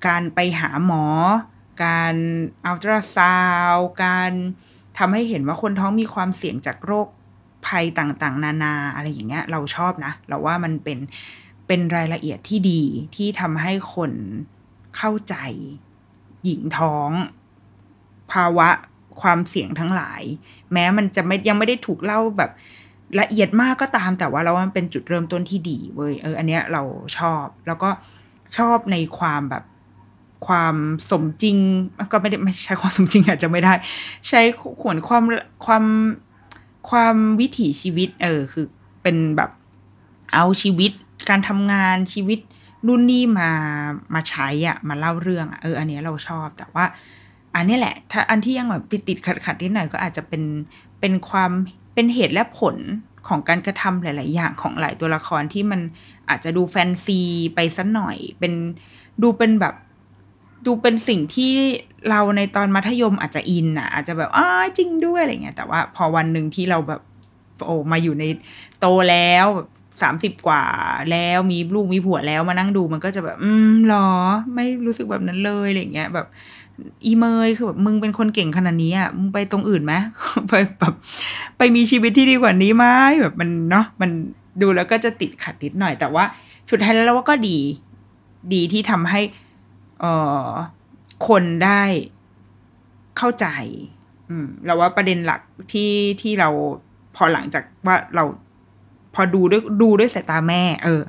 [0.06, 1.04] การไปหาหมอ
[1.84, 2.14] การ
[2.64, 3.36] อัลตราซา
[3.72, 3.74] ว
[4.04, 4.32] การ
[4.98, 7.08] ทำให้เห็นว่าคนท้องมีความเสี่ยงจากโรค
[7.66, 10.98] ภัยต่างๆ นานาอะไรอย่างเงี้ย เราชอบนะ เราว่ามันเป็น
[11.66, 12.82] เป็นรายละเอียดที่ดี
[13.16, 14.12] ที่ทำให้คน
[14.96, 15.34] เข้าใจ
[16.44, 17.10] หญิงท้อง
[18.32, 18.68] ภาวะ
[19.20, 20.22] ความเสี่ยงทั้งหลาย
[20.72, 22.50] แม้มันจะไม่ยังไม่ได้ถูกเล่าแบบ
[23.20, 26.82] ละเอียดมากก็ตามแต่ว่าเราว่ามันเป็นจุดเริ่มต้นที่ดีเว้ยเอออันเนี้ยเรา
[27.18, 27.90] ชอบ แล้วก็
[28.56, 29.64] ชอบในความแบบ
[30.46, 30.74] ความ
[31.10, 31.58] สมจริง
[32.12, 33.72] ก็ไม่ได้ไม่ใช้ความสมจริงอาจจะไม่ได้
[34.28, 34.40] ใช้
[34.82, 35.22] ขวนความ
[35.66, 35.84] ความ
[36.90, 38.66] ความวิถีชีวิต เออคือ
[39.02, 39.50] เป็นแบบ
[40.32, 40.92] เอาชีวิต
[41.28, 42.38] การทำงานชีวิต
[42.88, 43.50] รุ่นนี้มา
[44.14, 46.84] มาใช้อะมาเล่าเรื่องอะเอออันนี้เราชอบแต่ว่า
[47.54, 50.42] อันนี้แหละ ถ้าอันที่ยังแบบติดติดขัดขัดนิดหน่อยก็อาจจะเป็น
[51.00, 51.50] เป็นความ
[51.94, 52.76] เป็นเหตุและผล
[53.28, 55.80] ของการกระทำหลาย ๆ อย่างของหลายตัวละครที่มัน
[56.28, 57.20] อาจจะดูแฟนซี
[57.54, 58.52] ไปสักหน่อย เป็น
[59.22, 59.74] ดูเป็นแบบ
[60.66, 61.52] ดูเป็นสิ่งที่
[62.10, 64.46] เราในตอนมัธยมอาจจะอินอะ อาจจะแบบอ้า
[64.78, 67.00] จริงด้วยอะไรเงี้ย แต่ว่าพอวันหนึ่งที่เราแบบ
[67.66, 68.24] โอ้มาอยู่ใน
[68.80, 69.46] โตแล้ว
[70.02, 70.64] สามสิบกว่า
[71.10, 74.08] แล้วมีลูกมีผัวแล้วมานั่งดูมันก็จะแบบ อืมหรอ
[74.54, 76.26] ไม่รู้สึกแบบนั้นเลยอะไรเงี้ยแบบ
[77.06, 79.94] อีเมยคือแบบมึงเป็นคนเก่งขนาดนี้อะมึงไปตรงอื่นไหม
[80.48, 80.94] ไปแบบ
[81.58, 82.84] ไปมีชีวิตที่ดีกว่านี้ไหม
[83.20, 84.10] แบบมันเนาะมัน
[84.60, 86.24] ดูแล้วก็จะติดขัดนิดหน่อย แต่ว่า
[86.70, 87.58] สุดท้ายแล้วว่าก็ดี
[88.54, 89.20] ดีที่ทำให้
[91.28, 91.82] คนได้
[93.18, 93.46] เข้าใจ
[94.64, 95.40] เราว่าประเด็นหลัก
[95.72, 96.48] ที่ที่เรา
[97.16, 98.24] พอหลังจากว่าเรา
[99.14, 101.02] พอดูด้วยดูด้วยสายตาแม่ เออ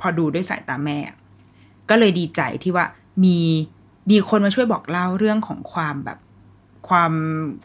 [0.00, 0.98] พอดูด้วยสายตาแม่
[1.88, 2.86] ก็เลยดีใจที่ว่า
[3.24, 3.38] มี
[4.10, 6.18] มีคนมาช่วยบอกเล่าเรื่องของความแบบ
[6.88, 7.12] ความ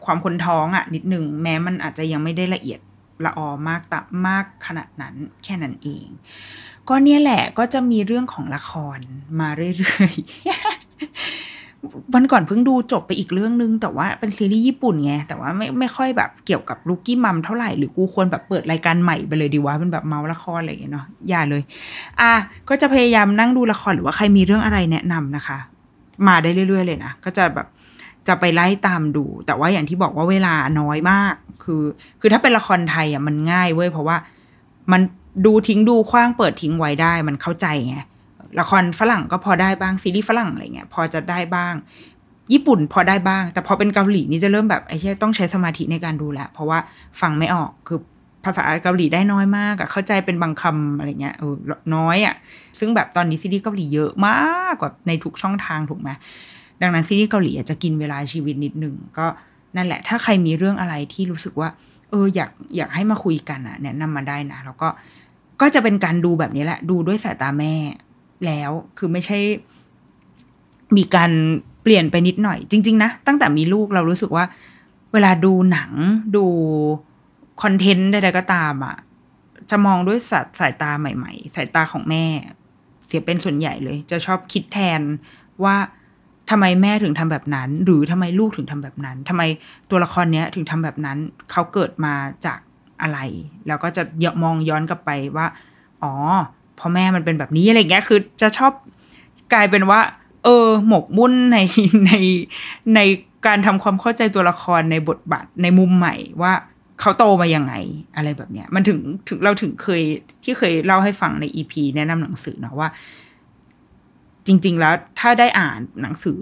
[0.04, 2.80] ความคนท้องอะ่ะ นิดหนึ่งแม้มันอาจจะยังไม่ได้ละเอียด
[3.24, 3.94] ละออมากต
[4.26, 5.14] มากขนาดนั้น
[5.44, 6.06] แค่นั้นเอง
[6.88, 8.98] ก็เนี่ยแหละก็จะมีเรื่องของละคร
[9.40, 10.73] มาเรื่อยๆ
[12.14, 21.62] วันก่อนเพิ่งดูจบไปอีกเรื่องนึง แต่ว่าเป็นซีรีส์ญี่ปุ่นไง แต่ว่าไม่ไม่ค่อยแบบเกี่ยวกับลูกี้มัมเท่าไหร่ หรือกูควรแบบเปิดรายการใหม่ไปเลยดีวะเป็นแบบเมาละครอะไรอย่างเงี้ยเนาะอย่าเลย
[22.20, 22.32] อะ
[22.68, 25.58] ก็จะพยายามนั่งดูละครหรือว่าใครมีเรื่องอะไรแนะนำนะคะ
[26.26, 27.66] มาได้เรื่อยๆเลยนะ ก็จะแบบ
[28.28, 31.82] จะไปไล่ตามดู แต่ว่าอย่างที่บอกว่าเวลาน้อยมาก คือ
[32.20, 34.16] คือถ้าเป็นละครไทยอะมันง่ายเว้ยเพราะว่า
[34.92, 35.00] มัน
[35.46, 37.96] ดูทิ้งดูคว้างเปิดทิ้งไว้ได้มันเข้าใจไง
[38.60, 41.74] ละครฝรั่งก็พอได้บ้างซีรีส์ฝรั่งอะไรเงี้ยพอจะได้บ้าง
[42.52, 46.78] ญี่ปุ่นพอได้บ้าง แต่พอเป็นเกาหลีนี่จะเริ่มแบบไอ้เช่ต้องใช้สมาธิในการดูแลเพราะว่า
[47.20, 47.98] ฟังไม่ออกคือ
[48.44, 51.54] ภาษาเกาหลีได้น้อยมากอะเข้าใจเป็นบางคำอะไรเงี้ยเออ
[51.94, 52.34] น้อยอะ
[52.78, 54.36] ซึ่งแบบตอนนี้ซีรีส์เกาหลีเยอะมา
[54.72, 56.10] กกว่าในทุกช่องทางถูกไหม
[56.82, 59.26] ดังนั้นซีรีส์เกาหลีอาจจะกินเวลาชีวิตนิดนึงก็
[59.76, 61.68] นั่นแหละ ถ้าใครมีเรื่องอะไรที่รู้สึกว่า
[62.10, 64.88] เอออยากอยากให้มาคุยกันอะแนะนำมาได้นะแล้วก็
[65.60, 67.74] ก็จะเป็นการดูแบบนี้แหละ ดูด้วยสายตาแม่
[68.46, 69.38] แล้ว คือไม่ใช่
[70.96, 71.30] มีการ
[71.82, 74.44] เปลี่ยนไปนิดหน่อย จริง ๆ นะ ตั้งแต่มีลูกเรารู้สึกว่า
[75.12, 75.90] เวลาดูหนัง
[76.36, 76.44] ดู
[77.62, 78.96] คอนเทนต์ใดๆก็ตามอะ่ะ
[79.70, 82.24] จะมองด้วยสายสายตาใหม่ ๆ สายตาของแม่
[83.06, 85.00] เสียเป็นส่วนใหญ่เลย จะชอบคิดแทน
[85.64, 85.76] ว่า
[86.50, 89.42] ทำไมแม่ถึงทำแบบนั้น หรือทำไมลูกถึงทำแบบนั้นทำไม
[89.90, 91.18] ตัวละครเนี้ยถึงทำแบบนั้น
[91.50, 92.14] เขาเกิดมา
[92.46, 92.58] จาก
[93.02, 93.18] อะไร
[93.66, 94.02] แล้วก็จะ
[94.42, 95.46] มองย้อนกลับไปว่า
[96.02, 96.12] อ๋อ
[96.78, 98.72] พอแม่มันเป็นแบบนี้อะไรเงี้ยคือจะชอบ
[99.52, 100.00] กลายเป็นว่า
[100.44, 101.58] เออ หมกมุ่นใน
[102.06, 102.12] ใน
[102.94, 103.00] ใน
[103.46, 106.52] การทำความเข้าใจตัวละครในบทบาทในมุมใหม่ว่า
[107.00, 107.74] เขาโตมายังไง
[108.16, 108.98] อะไรแบบเนี้ย มันถึง
[109.28, 110.02] ถึงเราถึงเคย
[110.44, 112.88] ที่เคยเล่าให้ฟังในอีพีแนะนำหนังสือเนาะว่า
[114.46, 116.38] จริง ๆ แล้วถ้าได้อ่านหนังสือ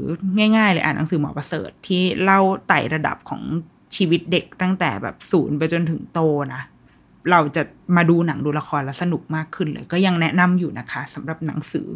[0.57, 3.43] ง่าย ๆ เลยอ่านหนังสือหมอประเสริฐที่เล่าไต่ระดับของ
[3.97, 6.21] ชีวิตเด็กตั้งแต่แบบศูนย์ไปจนถึงโต
[6.55, 6.63] นะ
[7.31, 7.63] เราจะ
[7.97, 11.89] มาดูหนังดูละครแล้วสนุกมากขึ้นเลย ก็ยังแนะนำอยู่นะคะสำหรับหนังสือ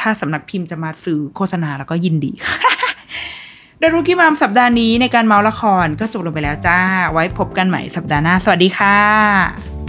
[0.00, 2.58] ถ้าสำนักพิมพ์จะมาซื้อโฆษณาแล้วก็ยินดีค่ะ
[3.78, 6.78] โดยรุกี้มามสัปดาห์นี้ในการเมาละครก็จบลงไปแล้วจ้า
[7.12, 9.81] ไว้พบกันใหม่สัปดาห์หน้า สวัสดีค่ะ